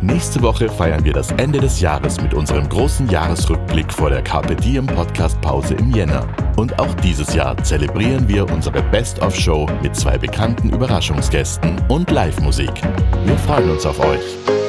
[0.00, 4.54] Nächste Woche feiern wir das Ende des Jahres mit unserem großen Jahresrückblick vor der Carpe
[4.54, 6.26] Diem Podcast Pause im Jänner.
[6.56, 12.72] Und auch dieses Jahr zelebrieren wir unsere Best-of-Show mit zwei bekannten Überraschungsgästen und Live-Musik.
[13.24, 14.67] Wir freuen uns auf euch.